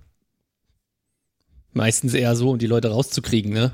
[1.72, 3.72] Meistens eher so, um die Leute rauszukriegen, ne?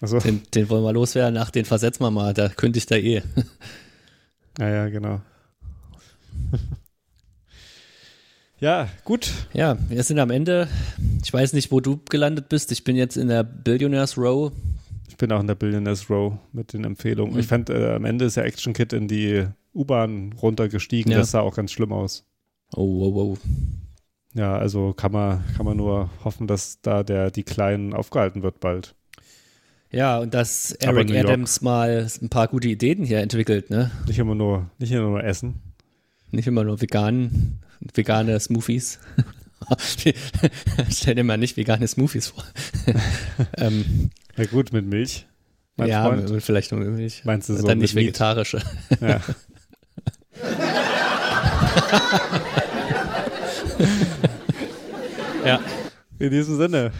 [0.00, 3.22] also, Den, den wollen wir loswerden, ach, den versetzen wir mal, da kündigt er eh.
[4.58, 5.22] ja, ja, genau.
[8.60, 9.30] ja, gut.
[9.52, 10.68] Ja, wir sind am Ende.
[11.22, 12.72] Ich weiß nicht, wo du gelandet bist.
[12.72, 14.52] Ich bin jetzt in der Billionaires Row.
[15.08, 17.34] Ich bin auch in der Billionaires Row mit den Empfehlungen.
[17.34, 17.40] Mhm.
[17.40, 21.12] Ich fand, äh, am Ende ist ja Action Kid in die U-Bahn runtergestiegen.
[21.12, 21.18] Ja.
[21.18, 22.26] Das sah auch ganz schlimm aus.
[22.74, 23.38] Oh, wow, wow.
[24.34, 28.94] Ja, also kann man, kann man nur hoffen, dass da der Decline aufgehalten wird bald.
[29.90, 31.14] Ja, und dass Eric.
[31.14, 33.90] Adams mal ein paar gute Ideen hier entwickelt, ne?
[34.06, 35.60] Nicht immer nur, nicht immer nur essen.
[36.32, 37.60] Nicht immer nur vegan,
[37.94, 38.98] vegane Smoothies.
[40.90, 42.44] Stell dir mal nicht vegane Smoothies vor.
[43.56, 45.26] ähm, Na gut, mit Milch.
[45.76, 46.42] Mein ja, Freund.
[46.42, 47.24] vielleicht nur Milch.
[47.24, 48.60] Meinst du so Dann mit nicht vegetarische.
[49.00, 49.20] Ja.
[55.44, 55.60] Ja.
[56.18, 56.92] In diesem Sinne,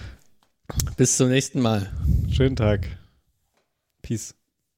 [0.97, 1.91] Bis zum nächsten Mal.
[2.31, 2.89] schönen Tag.
[4.03, 4.35] Peace.